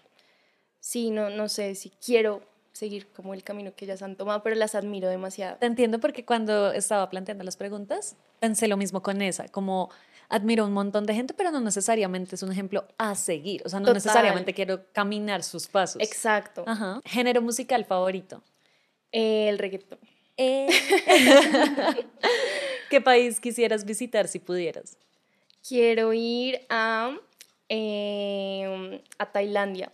[0.80, 2.42] sí, no, no sé si quiero
[2.74, 5.56] seguir como el camino que ellas han tomado, pero las admiro demasiado.
[5.58, 9.90] Te entiendo porque cuando estaba planteando las preguntas, pensé lo mismo con esa, como
[10.30, 13.70] admiro a un montón de gente, pero no necesariamente es un ejemplo a seguir, o
[13.70, 13.96] sea, no Total.
[13.96, 16.02] necesariamente quiero caminar sus pasos.
[16.02, 16.64] Exacto.
[16.68, 17.00] Ajá.
[17.06, 18.42] Género musical favorito.
[19.12, 20.00] El reggaetón.
[20.38, 20.68] Eh.
[22.90, 24.98] ¿Qué país quisieras visitar si pudieras?
[25.68, 27.18] Quiero ir a,
[27.70, 29.92] em, a Tailandia,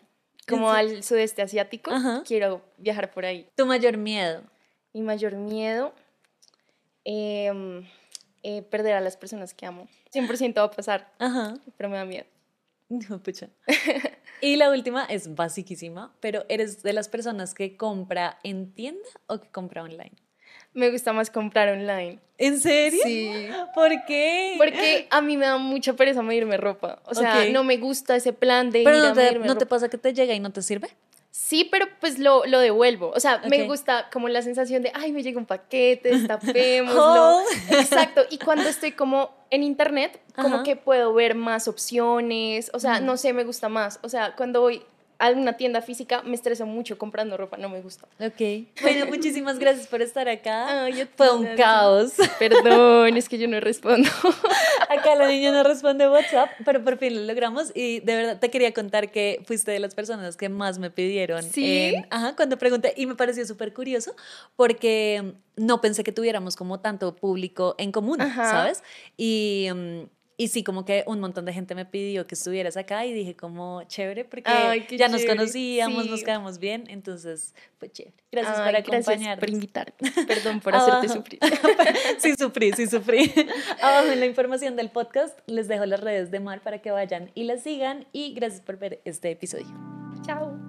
[0.48, 1.92] como al sudeste asiático.
[1.92, 2.24] Ajá.
[2.26, 3.48] Quiero viajar por ahí.
[3.56, 4.42] Tu mayor miedo.
[4.94, 5.94] Mi mayor miedo,
[7.06, 7.88] em,
[8.44, 9.88] eh, perder a las personas que amo.
[10.14, 11.56] 100% va a pasar, Ajá.
[11.78, 12.26] pero me da miedo.
[12.90, 13.48] No, pucha.
[14.42, 19.40] Y la última es basiquísima, pero ¿eres de las personas que compra en tienda o
[19.40, 20.12] que compra online?
[20.74, 22.20] Me gusta más comprar online.
[22.38, 23.00] ¿En serio?
[23.04, 23.48] Sí.
[23.74, 24.56] ¿Por qué?
[24.58, 27.02] Porque a mí me da mucha pereza medirme ropa.
[27.06, 29.58] O sea, no me gusta ese plan de Pero ir no a te, medirme ¿no
[29.58, 30.90] te pasa que te llega y no te sirve?
[31.32, 33.12] Sí, pero pues lo, lo devuelvo.
[33.16, 37.38] O sea, me gusta como la sensación de, ay, me llega un paquete, destapémoslo.
[37.38, 37.44] Oh.
[37.70, 38.24] Exacto.
[38.30, 40.64] Y cuando estoy como en internet, como Ajá.
[40.64, 42.70] que puedo ver más opciones.
[42.74, 44.00] O sea, no sé, me gusta más.
[44.04, 44.84] O sea, cuando voy
[45.22, 48.08] a una tienda física, me estreso mucho comprando ropa, no me gusta.
[48.20, 48.68] Ok.
[48.82, 50.88] Bueno, muchísimas gracias por estar acá.
[51.16, 52.14] Fue un caos.
[52.40, 54.10] Perdón, es que yo no respondo.
[54.90, 58.50] Acá la niña no responde WhatsApp, pero por fin lo logramos y de verdad te
[58.50, 61.44] quería contar que fuiste de las personas que más me pidieron.
[61.44, 61.94] ¿Sí?
[61.96, 64.16] en- ajá, cuando pregunté y me pareció súper curioso
[64.56, 68.50] porque no pensé que tuviéramos como tanto público en común, Ajá.
[68.50, 68.84] ¿sabes?
[69.18, 70.02] Y, mm,
[70.42, 73.36] y sí, como que un montón de gente me pidió que estuvieras acá y dije
[73.36, 78.16] como chévere porque Ay, ya nos conocíamos, nos quedamos bien, entonces fue chévere.
[78.32, 79.40] Gracias Ay, por Gracias acompañarnos.
[79.40, 79.94] por invitarme.
[80.28, 81.14] Perdón por hacerte Abajo.
[81.14, 81.40] sufrir.
[82.18, 83.32] sí, sufrí, sí, sufrí.
[83.84, 87.30] Abajo en la información del podcast les dejo las redes de Mar para que vayan
[87.36, 88.08] y las sigan.
[88.12, 89.68] Y gracias por ver este episodio.
[90.26, 90.61] Chao.